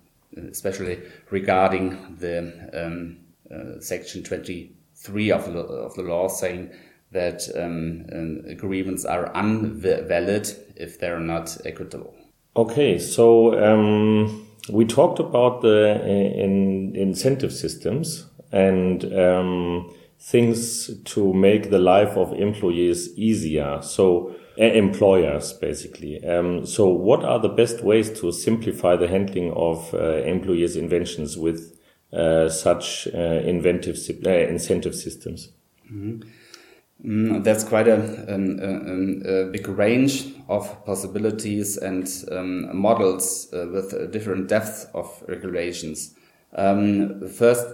especially 0.50 1.00
regarding 1.30 2.16
the 2.20 2.70
um, 2.74 3.18
uh, 3.54 3.80
section 3.80 4.24
23 4.24 5.32
of 5.32 5.54
the, 5.54 5.60
of 5.60 5.96
the 5.96 6.02
law 6.02 6.28
saying 6.28 6.70
that 7.12 7.48
um, 7.56 8.06
um, 8.12 8.42
agreements 8.48 9.06
are 9.06 9.32
invalid 9.34 10.50
if 10.76 11.00
they're 11.00 11.20
not 11.20 11.58
equitable. 11.66 12.14
Okay, 12.56 12.98
so 13.00 13.58
um, 13.64 14.48
we 14.70 14.86
talked 14.86 15.20
about 15.20 15.62
the 15.62 16.02
uh, 16.02 16.08
in, 16.08 16.96
incentive 16.96 17.54
systems 17.54 18.26
and 18.52 19.06
um, 19.14 19.94
things 20.20 20.90
to 21.04 21.34
make 21.34 21.70
the 21.70 21.80
life 21.80 22.18
of 22.18 22.34
employees 22.34 23.16
easier. 23.18 23.80
So 23.82 24.36
employers 24.58 25.54
basically. 25.54 26.24
Um, 26.26 26.66
so 26.66 26.88
what 26.88 27.24
are 27.24 27.40
the 27.40 27.50
best 27.50 27.84
ways 27.84 28.10
to 28.20 28.32
simplify 28.32 28.96
the 28.96 29.08
handling 29.08 29.54
of 29.54 29.94
uh, 29.94 30.24
employees' 30.24 30.76
inventions 30.76 31.38
with 31.38 31.80
uh, 32.12 32.50
such 32.50 33.08
uh, 33.14 33.18
inventive 33.18 33.98
uh, 34.26 34.30
incentive 34.30 34.96
systems? 34.96 35.50
Mm 35.92 36.02
-hmm. 36.02 36.28
Mm, 37.04 37.44
that's 37.44 37.64
quite 37.64 37.88
a, 37.88 38.00
a, 38.28 39.44
a, 39.44 39.52
big 39.52 39.68
range 39.68 40.34
of 40.50 40.84
possibilities 40.84 41.78
and 41.78 42.08
um, 42.32 42.76
models 42.76 43.50
uh, 43.54 43.68
with 43.72 44.12
different 44.12 44.50
depths 44.50 44.88
of 44.96 45.24
regulations. 45.28 46.16
Um, 46.56 47.28
first, 47.28 47.68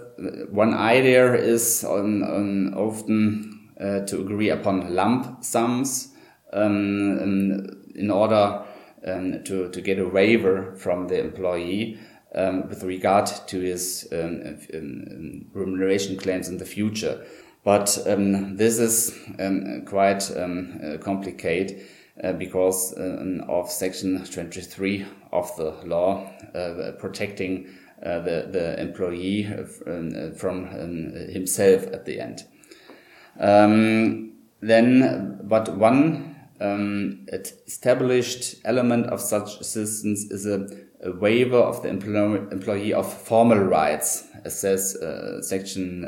one 0.50 0.74
idea 0.74 1.34
is 1.34 1.84
on, 1.84 2.22
on 2.22 2.74
often 2.74 3.70
uh, 3.80 4.00
to 4.00 4.20
agree 4.20 4.50
upon 4.50 4.94
lump 4.94 5.42
sums 5.42 6.08
um, 6.08 6.13
in 6.54 8.10
order 8.10 8.64
um, 9.06 9.44
to, 9.44 9.68
to 9.70 9.80
get 9.80 9.98
a 9.98 10.08
waiver 10.08 10.74
from 10.76 11.08
the 11.08 11.20
employee 11.20 11.98
um, 12.34 12.68
with 12.68 12.82
regard 12.82 13.26
to 13.46 13.60
his 13.60 14.08
um, 14.12 15.46
remuneration 15.52 16.16
claims 16.16 16.48
in 16.48 16.58
the 16.58 16.64
future. 16.64 17.24
But 17.64 17.98
um, 18.06 18.56
this 18.56 18.78
is 18.78 19.18
um, 19.38 19.84
quite 19.86 20.30
um, 20.36 20.80
uh, 20.84 20.98
complicated 20.98 21.86
uh, 22.22 22.32
because 22.32 22.94
uh, 22.96 23.44
of 23.48 23.70
Section 23.70 24.24
23 24.24 25.06
of 25.32 25.56
the 25.56 25.70
law 25.84 26.30
uh, 26.54 26.92
protecting 26.98 27.68
uh, 28.04 28.20
the, 28.20 28.48
the 28.50 28.80
employee 28.80 29.46
um, 29.86 30.34
from 30.34 30.66
um, 30.66 31.12
himself 31.30 31.86
at 31.86 32.04
the 32.04 32.20
end. 32.20 32.44
Um, 33.40 34.32
then, 34.60 35.40
but 35.42 35.74
one 35.76 36.33
established 36.60 38.56
element 38.64 39.06
of 39.06 39.20
such 39.20 39.60
assistance 39.60 40.24
is 40.30 40.46
a, 40.46 40.66
a 41.02 41.12
waiver 41.12 41.58
of 41.58 41.82
the 41.82 41.88
employee 41.88 42.94
of 42.94 43.12
formal 43.12 43.58
rights, 43.58 44.26
as 44.44 44.58
says 44.58 44.96
uh, 44.96 45.42
Section 45.42 46.04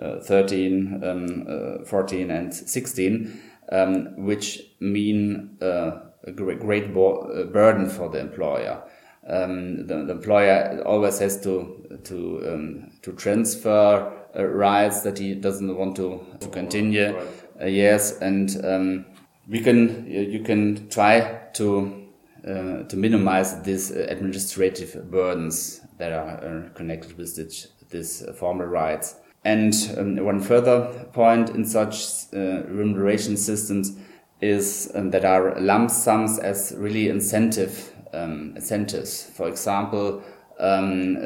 uh, 0.00 0.20
13, 0.20 1.02
um, 1.02 1.46
uh, 1.48 1.84
14, 1.84 2.30
and 2.30 2.54
16, 2.54 3.40
um, 3.72 4.24
which 4.24 4.62
mean 4.78 5.56
uh, 5.60 6.00
a 6.24 6.30
great, 6.30 6.60
great 6.60 6.94
burden 6.94 7.88
for 7.88 8.08
the 8.08 8.20
employer. 8.20 8.82
Um, 9.26 9.86
the, 9.86 10.04
the, 10.04 10.12
employer 10.12 10.82
always 10.86 11.18
has 11.18 11.40
to 11.42 11.98
to 12.04 12.42
um, 12.46 12.92
to 13.02 13.12
transfer 13.12 14.10
uh, 14.34 14.44
rights 14.44 15.02
that 15.02 15.18
he 15.18 15.34
doesn't 15.34 15.76
want 15.76 15.96
to, 15.96 16.24
to 16.40 16.48
continue. 16.48 17.14
Right. 17.14 17.26
Uh, 17.60 17.66
yes, 17.66 18.18
and 18.20 18.64
um, 18.64 19.04
we 19.48 19.60
can 19.60 20.06
you 20.06 20.40
can 20.40 20.88
try 20.88 21.40
to 21.54 22.08
uh, 22.46 22.84
to 22.84 22.96
minimize 22.96 23.60
these 23.62 23.90
administrative 23.90 25.10
burdens 25.10 25.80
that 25.98 26.12
are 26.12 26.70
connected 26.74 27.18
with 27.18 27.34
this, 27.34 27.66
this 27.90 28.24
formal 28.38 28.66
rights. 28.66 29.16
And 29.44 29.74
um, 29.96 30.24
one 30.24 30.40
further 30.40 31.08
point 31.12 31.50
in 31.50 31.64
such 31.64 32.04
uh, 32.32 32.62
remuneration 32.68 33.36
systems 33.36 33.96
is 34.40 34.90
um, 34.94 35.10
that 35.10 35.24
are 35.24 35.58
lump 35.60 35.90
sums 35.90 36.38
as 36.38 36.74
really 36.76 37.08
incentive 37.08 37.92
um, 38.12 38.52
incentives. 38.54 39.24
For 39.24 39.48
example, 39.48 40.22
um, 40.60 41.16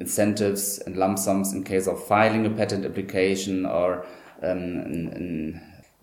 incentives 0.00 0.78
and 0.78 0.96
lump 0.96 1.18
sums 1.18 1.52
in 1.52 1.64
case 1.64 1.86
of 1.86 2.02
filing 2.06 2.46
a 2.46 2.50
patent 2.50 2.84
application 2.84 3.66
or 3.66 4.06
um, 4.42 4.58
in, 4.58 5.60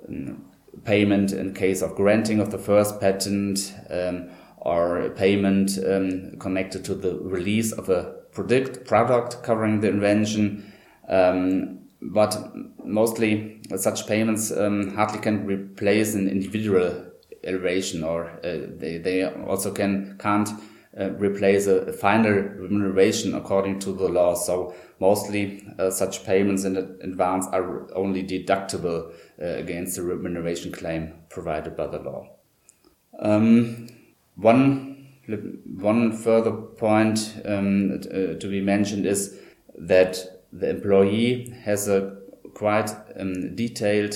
in 0.07 0.48
payment 0.83 1.31
in 1.31 1.53
case 1.53 1.81
of 1.81 1.95
granting 1.95 2.39
of 2.39 2.51
the 2.51 2.57
first 2.57 2.99
patent 2.99 3.73
um, 3.89 4.29
or 4.57 5.09
payment 5.11 5.71
connected 6.39 6.83
to 6.85 6.93
the 6.95 7.17
release 7.19 7.71
of 7.71 7.89
a 7.89 8.15
product 8.31 8.85
product 8.85 9.41
covering 9.43 9.79
the 9.79 9.87
invention 9.87 10.71
um, 11.07 11.79
but 12.01 12.53
mostly 12.83 13.61
such 13.75 14.07
payments 14.07 14.51
um, 14.51 14.93
hardly 14.95 15.19
can 15.19 15.45
replace 15.45 16.15
an 16.15 16.29
individual 16.29 17.05
elevation 17.43 18.03
or 18.03 18.29
uh, 18.43 18.67
they, 18.77 18.97
they 18.97 19.23
also 19.23 19.71
can 19.71 20.17
can't 20.19 20.49
uh, 20.99 21.11
replace 21.11 21.67
a, 21.67 21.81
a, 21.81 21.93
final 21.93 22.31
remuneration 22.31 23.35
according 23.35 23.79
to 23.79 23.93
the 23.93 24.07
law. 24.07 24.33
So 24.33 24.73
mostly 24.99 25.63
uh, 25.77 25.91
such 25.91 26.25
payments 26.25 26.63
in 26.63 26.75
advance 26.77 27.45
are 27.47 27.93
only 27.93 28.23
deductible 28.23 29.13
against 29.39 29.95
the 29.95 30.03
remuneration 30.03 30.71
claim 30.71 31.13
provided 31.29 31.75
by 31.75 31.87
the 31.87 31.99
law. 31.99 32.27
Um, 33.19 33.87
one 34.35 34.89
one 35.65 36.11
further 36.11 36.51
point 36.51 37.39
um, 37.45 37.91
uh, 37.93 38.39
to 38.39 38.47
be 38.49 38.61
mentioned 38.61 39.05
is 39.05 39.37
that 39.77 40.17
the 40.51 40.69
employee 40.69 41.53
has 41.63 41.87
a 41.87 42.17
quite 42.53 42.89
um, 43.19 43.55
detailed 43.55 44.15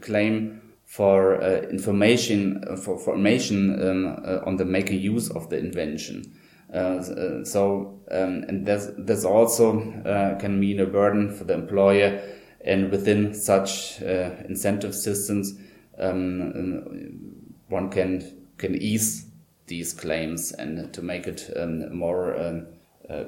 claim 0.00 0.60
for 0.84 1.42
uh, 1.42 1.62
information 1.70 2.62
for, 2.76 2.98
for 2.98 3.14
information 3.14 3.88
um, 3.88 4.22
uh, 4.24 4.38
on 4.46 4.56
the 4.56 4.64
making 4.64 5.00
use 5.00 5.30
of 5.30 5.48
the 5.50 5.58
invention. 5.58 6.34
Uh, 6.72 6.98
uh 6.98 7.44
so 7.44 8.00
um, 8.10 8.44
and 8.48 8.66
this 8.66 8.90
this 8.98 9.24
also 9.24 9.80
uh, 10.04 10.38
can 10.38 10.58
mean 10.58 10.80
a 10.80 10.86
burden 10.86 11.34
for 11.34 11.44
the 11.44 11.54
employer, 11.54 12.20
and 12.66 12.90
within 12.90 13.34
such 13.34 14.02
uh, 14.02 14.30
incentive 14.48 14.94
systems, 14.94 15.54
um, 15.98 17.52
one 17.68 17.90
can 17.90 18.44
can 18.58 18.74
ease 18.74 19.26
these 19.66 19.92
claims 19.92 20.52
and 20.52 20.92
to 20.94 21.02
make 21.02 21.26
it 21.26 21.50
um, 21.56 21.96
more 21.96 22.36
um, 22.40 22.66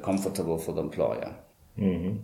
comfortable 0.03 0.59
for 0.59 0.75
the 0.75 0.81
employer. 0.81 1.35
Mm 1.77 2.21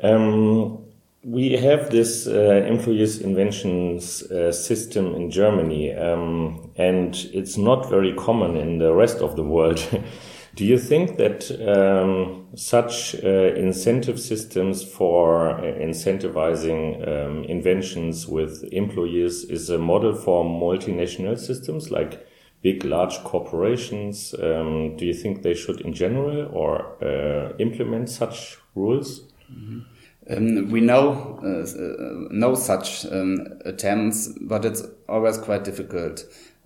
-hmm. 0.00 0.78
we 1.24 1.56
have 1.56 1.88
this 1.90 2.26
uh, 2.26 2.66
employees 2.68 3.20
inventions 3.20 4.30
uh, 4.30 4.52
system 4.52 5.14
in 5.14 5.30
Germany, 5.30 5.94
um, 5.94 6.70
and 6.76 7.14
it's 7.32 7.56
not 7.56 7.90
very 7.90 8.14
common 8.14 8.56
in 8.56 8.78
the 8.78 8.92
rest 8.92 9.22
of 9.22 9.34
the 9.34 9.42
world. 9.42 9.80
Do 10.54 10.64
you 10.64 10.78
think 10.78 11.16
that 11.16 11.50
um, 11.68 12.46
such 12.54 13.16
uh, 13.16 13.54
incentive 13.56 14.20
systems 14.20 14.84
for 14.84 15.50
uh, 15.50 15.62
incentivizing 15.62 17.08
um, 17.08 17.44
inventions 17.44 18.28
with 18.28 18.62
employees 18.70 19.44
is 19.44 19.68
a 19.70 19.78
model 19.78 20.14
for 20.14 20.44
multinational 20.44 21.36
systems 21.38 21.90
like 21.90 22.24
big, 22.62 22.84
large 22.84 23.18
corporations? 23.24 24.34
Um, 24.34 24.96
do 24.96 25.04
you 25.04 25.14
think 25.14 25.42
they 25.42 25.54
should, 25.54 25.80
in 25.80 25.92
general, 25.92 26.48
or 26.52 27.02
uh, 27.02 27.56
implement 27.58 28.08
such 28.08 28.58
rules? 28.74 29.22
Mm 29.50 29.66
-hmm. 29.66 29.94
Um, 30.30 30.70
we 30.70 30.80
know 30.80 31.38
uh, 31.42 31.62
uh, 31.62 32.28
no 32.30 32.54
such 32.54 33.04
um, 33.06 33.46
attempts, 33.66 34.28
but 34.40 34.64
it's 34.64 34.82
always 35.06 35.36
quite 35.36 35.64
difficult. 35.64 36.24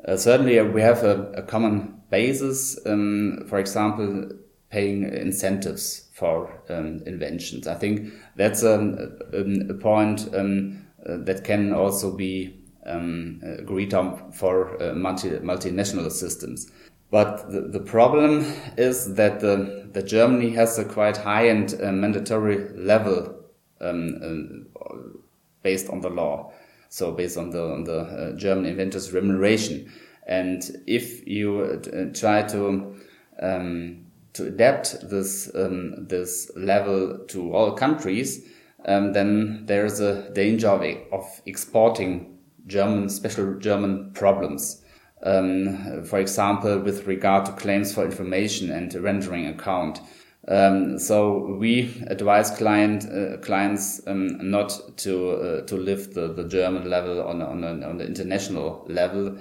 Uh, 0.09 0.16
certainly, 0.16 0.59
we 0.62 0.80
have 0.80 1.04
a, 1.04 1.30
a 1.32 1.42
common 1.42 2.00
basis. 2.09 2.78
Um, 2.86 3.44
for 3.46 3.59
example, 3.59 4.30
paying 4.70 5.02
incentives 5.04 6.09
for 6.14 6.62
um, 6.70 7.02
inventions. 7.06 7.68
I 7.68 7.74
think 7.74 8.12
that's 8.36 8.62
a, 8.62 9.11
a, 9.32 9.70
a 9.70 9.74
point 9.74 10.28
um, 10.34 10.86
uh, 11.06 11.18
that 11.18 11.44
can 11.44 11.74
also 11.74 12.16
be 12.16 12.64
um, 12.86 13.40
agreed 13.42 13.92
on 13.92 14.32
for 14.32 14.82
uh, 14.82 14.94
multi 14.94 15.30
multinational 15.30 16.11
systems. 16.11 16.70
But 17.11 17.50
the, 17.50 17.61
the 17.61 17.80
problem 17.80 18.44
is 18.76 19.14
that 19.14 19.40
the, 19.40 19.88
the 19.92 20.02
Germany 20.02 20.50
has 20.50 20.78
a 20.78 20.84
quite 20.84 21.18
high 21.18 21.48
and 21.48 21.74
uh, 21.82 21.92
mandatory 21.92 22.68
level 22.74 23.34
um, 23.80 24.66
uh, 24.80 24.96
based 25.62 25.88
on 25.90 26.00
the 26.00 26.11
law. 26.11 26.52
So 26.89 27.12
based 27.12 27.36
on 27.36 27.51
the, 27.51 27.62
on 27.62 27.84
the 27.84 27.99
uh, 28.01 28.36
German 28.36 28.66
inventors 28.66 29.12
remuneration. 29.12 29.93
And 30.26 30.62
if 30.86 31.26
you 31.26 31.61
uh, 31.61 32.12
try 32.18 32.43
to 32.43 32.97
um, 33.41 34.05
to 34.34 34.47
adapt 34.47 35.09
this 35.09 35.51
um, 35.55 36.07
this 36.07 36.51
level 36.55 37.24
to 37.28 37.53
all 37.55 37.72
countries, 37.72 38.47
um, 38.84 39.12
then 39.12 39.64
there's 39.66 40.01
a 40.01 40.30
danger 40.34 40.68
of, 40.68 40.82
of 41.12 41.43
exporting 41.47 42.39
German 42.66 43.09
special 43.09 43.59
German 43.59 44.12
problems. 44.12 44.82
Um, 45.22 46.05
for 46.05 46.18
example, 46.20 46.78
with 46.78 47.07
regard 47.07 47.47
to 47.47 47.53
claims 47.53 47.93
for 47.93 48.05
information 48.05 48.70
and 48.70 48.95
rendering 48.95 49.47
account. 49.47 50.01
Um, 50.49 50.99
so 50.99 51.57
we 51.59 52.03
advise 52.07 52.51
client 52.51 53.05
uh, 53.05 53.36
clients 53.38 54.01
um, 54.07 54.51
not 54.51 54.96
to 54.99 55.30
uh, 55.30 55.66
to 55.66 55.76
lift 55.76 56.14
the, 56.14 56.32
the 56.32 56.49
German 56.49 56.88
level 56.88 57.22
on 57.22 57.42
on, 57.42 57.64
on 57.64 57.99
the 57.99 58.07
international 58.07 58.86
level. 58.88 59.36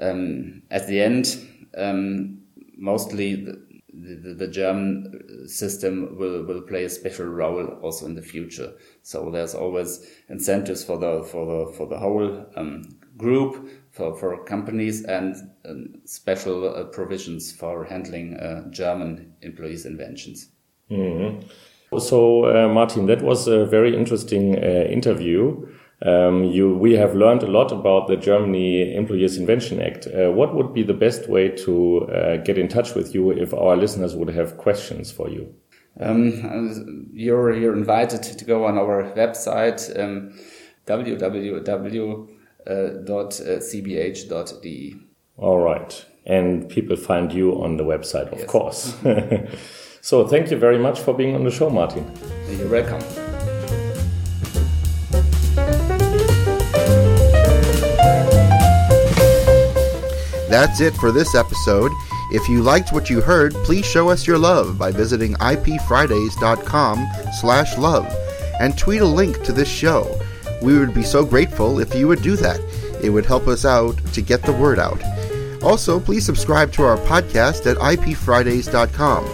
Um, 0.00 0.62
at 0.70 0.86
the 0.86 1.02
end, 1.02 1.36
um, 1.76 2.42
mostly 2.76 3.34
the, 3.34 3.60
the, 3.92 4.34
the, 4.34 4.48
German 4.48 5.46
system 5.46 6.16
will, 6.16 6.44
will 6.44 6.62
play 6.62 6.84
a 6.84 6.88
special 6.88 7.26
role 7.26 7.66
also 7.82 8.06
in 8.06 8.14
the 8.14 8.22
future. 8.22 8.72
So 9.02 9.30
there's 9.30 9.54
always 9.54 10.06
incentives 10.28 10.82
for 10.82 10.96
the 10.96 11.24
for 11.24 11.44
the 11.44 11.72
for 11.72 11.86
the 11.88 11.98
whole 11.98 12.46
um, 12.56 12.88
group 13.16 13.68
for, 13.92 14.16
for 14.16 14.44
companies 14.44 15.04
and 15.04 15.36
um, 15.64 15.94
special 16.04 16.74
uh, 16.74 16.84
provisions 16.84 17.52
for 17.52 17.84
handling 17.84 18.36
uh, 18.36 18.68
German 18.70 19.34
employees' 19.42 19.86
inventions. 19.86 20.50
Mm 20.90 20.98
-hmm. 20.98 21.40
So, 21.98 22.46
uh, 22.46 22.72
Martin, 22.72 23.06
that 23.06 23.22
was 23.22 23.48
a 23.48 23.66
very 23.66 23.94
interesting 23.94 24.56
uh, 24.56 24.90
interview. 24.90 25.66
Um, 26.04 26.44
you, 26.44 26.74
we 26.80 26.96
have 26.96 27.14
learned 27.14 27.42
a 27.42 27.50
lot 27.50 27.70
about 27.70 28.08
the 28.08 28.16
Germany 28.16 28.94
Employees 28.94 29.36
Invention 29.36 29.80
Act. 29.80 30.06
Uh, 30.06 30.32
what 30.32 30.54
would 30.54 30.72
be 30.72 30.82
the 30.82 30.94
best 30.94 31.28
way 31.28 31.48
to 31.48 32.08
uh, 32.08 32.36
get 32.44 32.56
in 32.58 32.68
touch 32.68 32.94
with 32.94 33.14
you 33.14 33.30
if 33.30 33.52
our 33.54 33.76
listeners 33.76 34.14
would 34.14 34.30
have 34.30 34.56
questions 34.56 35.12
for 35.12 35.28
you? 35.30 35.54
Um, 36.00 37.10
you're, 37.12 37.52
you're 37.52 37.76
invited 37.76 38.22
to 38.22 38.44
go 38.44 38.64
on 38.64 38.78
our 38.78 39.12
website, 39.14 39.80
um, 40.02 40.32
www.cbh.de. 42.66 44.28
Uh, 45.38 45.40
All 45.40 45.58
right. 45.58 46.04
And 46.24 46.68
people 46.68 46.96
find 46.96 47.32
you 47.32 47.62
on 47.62 47.76
the 47.76 47.84
website, 47.84 48.32
of 48.32 48.38
yes. 48.38 48.48
course. 48.48 48.94
so 50.00 50.26
thank 50.26 50.50
you 50.50 50.56
very 50.56 50.78
much 50.78 51.00
for 51.00 51.14
being 51.14 51.34
on 51.34 51.44
the 51.44 51.50
show, 51.50 51.68
Martin. 51.68 52.10
You're 52.48 52.68
welcome. 52.68 53.00
That's 60.48 60.80
it 60.82 60.94
for 60.94 61.10
this 61.10 61.34
episode. 61.34 61.90
If 62.30 62.48
you 62.48 62.62
liked 62.62 62.92
what 62.92 63.10
you 63.10 63.20
heard, 63.20 63.54
please 63.64 63.86
show 63.86 64.10
us 64.10 64.26
your 64.26 64.38
love 64.38 64.78
by 64.78 64.92
visiting 64.92 65.32
ipfridays.com 65.34 67.06
slash 67.40 67.78
love 67.78 68.14
and 68.60 68.76
tweet 68.76 69.00
a 69.00 69.06
link 69.06 69.42
to 69.44 69.52
this 69.52 69.68
show. 69.68 70.20
We 70.62 70.78
would 70.78 70.94
be 70.94 71.02
so 71.02 71.24
grateful 71.24 71.80
if 71.80 71.94
you 71.94 72.08
would 72.08 72.22
do 72.22 72.36
that. 72.36 72.60
It 73.02 73.10
would 73.10 73.26
help 73.26 73.48
us 73.48 73.64
out 73.64 73.96
to 74.14 74.22
get 74.22 74.42
the 74.42 74.52
word 74.52 74.78
out. 74.78 75.02
Also, 75.62 76.00
please 76.00 76.24
subscribe 76.24 76.72
to 76.72 76.82
our 76.82 76.96
podcast 76.98 77.70
at 77.70 77.76
ipfridays.com 77.78 79.24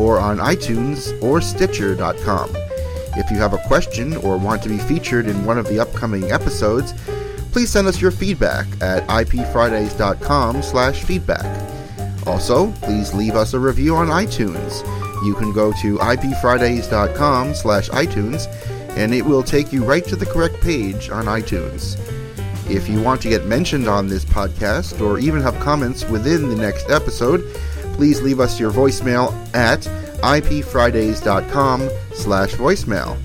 or 0.00 0.18
on 0.18 0.38
iTunes 0.38 1.22
or 1.22 1.40
Stitcher.com. 1.40 2.50
If 3.16 3.30
you 3.30 3.36
have 3.36 3.52
a 3.52 3.62
question 3.66 4.16
or 4.16 4.36
want 4.36 4.62
to 4.64 4.68
be 4.68 4.78
featured 4.78 5.26
in 5.26 5.44
one 5.44 5.58
of 5.58 5.68
the 5.68 5.78
upcoming 5.78 6.32
episodes, 6.32 6.92
please 7.52 7.70
send 7.70 7.86
us 7.86 8.00
your 8.00 8.10
feedback 8.10 8.66
at 8.82 9.06
ipfridays.com 9.06 10.62
slash 10.62 11.04
feedback. 11.04 11.70
Also, 12.26 12.72
please 12.82 13.14
leave 13.14 13.34
us 13.34 13.54
a 13.54 13.58
review 13.58 13.94
on 13.94 14.08
iTunes. 14.08 14.84
You 15.24 15.34
can 15.34 15.52
go 15.52 15.72
to 15.80 15.98
ipfridays.com 15.98 17.54
slash 17.54 17.88
iTunes 17.90 18.48
and 18.96 19.14
it 19.14 19.24
will 19.24 19.42
take 19.42 19.72
you 19.72 19.84
right 19.84 20.04
to 20.06 20.16
the 20.16 20.26
correct 20.26 20.60
page 20.60 21.10
on 21.10 21.26
iTunes. 21.26 21.98
If 22.70 22.88
you 22.88 23.02
want 23.02 23.20
to 23.22 23.28
get 23.28 23.46
mentioned 23.46 23.88
on 23.88 24.08
this 24.08 24.24
podcast 24.24 25.00
or 25.00 25.18
even 25.18 25.42
have 25.42 25.58
comments 25.60 26.04
within 26.08 26.48
the 26.48 26.56
next 26.56 26.90
episode, 26.90 27.44
please 27.94 28.22
leave 28.22 28.40
us 28.40 28.58
your 28.58 28.72
voicemail 28.72 29.32
at 29.54 29.80
ipfridays.com 30.22 31.88
slash 32.14 32.54
voicemail. 32.54 33.18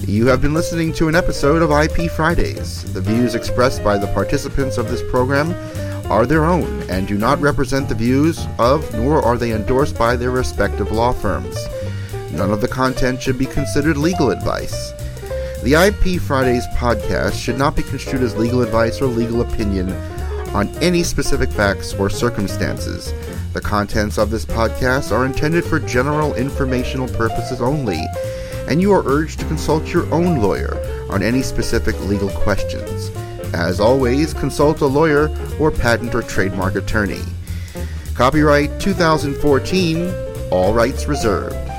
You 0.00 0.26
have 0.26 0.40
been 0.40 0.54
listening 0.54 0.92
to 0.94 1.08
an 1.08 1.14
episode 1.14 1.62
of 1.62 1.70
IP 1.70 2.10
Fridays. 2.10 2.90
The 2.92 3.00
views 3.00 3.34
expressed 3.34 3.82
by 3.84 3.98
the 3.98 4.06
participants 4.08 4.78
of 4.78 4.88
this 4.88 5.02
program 5.10 5.52
are 6.10 6.26
their 6.26 6.44
own 6.44 6.82
and 6.90 7.06
do 7.06 7.18
not 7.18 7.40
represent 7.40 7.88
the 7.88 7.94
views 7.94 8.46
of, 8.58 8.92
nor 8.94 9.24
are 9.24 9.36
they 9.36 9.52
endorsed 9.52 9.98
by 9.98 10.16
their 10.16 10.30
respective 10.30 10.90
law 10.90 11.12
firms. 11.12 11.56
None 12.32 12.50
of 12.50 12.60
the 12.60 12.68
content 12.68 13.20
should 13.20 13.38
be 13.38 13.46
considered 13.46 13.96
legal 13.96 14.30
advice. 14.30 14.92
The 15.62 15.74
IP 15.74 16.20
Fridays 16.20 16.66
podcast 16.68 17.34
should 17.34 17.58
not 17.58 17.76
be 17.76 17.82
construed 17.82 18.22
as 18.22 18.36
legal 18.36 18.62
advice 18.62 19.00
or 19.00 19.06
legal 19.06 19.42
opinion 19.42 19.90
on 20.54 20.68
any 20.78 21.02
specific 21.02 21.50
facts 21.50 21.94
or 21.94 22.08
circumstances. 22.08 23.12
The 23.52 23.60
contents 23.60 24.16
of 24.16 24.30
this 24.30 24.44
podcast 24.44 25.12
are 25.12 25.26
intended 25.26 25.64
for 25.64 25.78
general 25.80 26.34
informational 26.34 27.08
purposes 27.08 27.60
only, 27.60 28.02
and 28.68 28.80
you 28.80 28.92
are 28.92 29.06
urged 29.06 29.40
to 29.40 29.46
consult 29.46 29.92
your 29.92 30.12
own 30.14 30.40
lawyer 30.40 30.76
on 31.10 31.22
any 31.22 31.42
specific 31.42 31.98
legal 32.06 32.30
questions. 32.30 33.10
As 33.52 33.80
always, 33.80 34.32
consult 34.32 34.80
a 34.80 34.86
lawyer 34.86 35.28
or 35.58 35.70
patent 35.70 36.14
or 36.14 36.22
trademark 36.22 36.76
attorney. 36.76 37.22
Copyright 38.14 38.80
2014, 38.80 40.14
all 40.50 40.72
rights 40.72 41.06
reserved. 41.06 41.69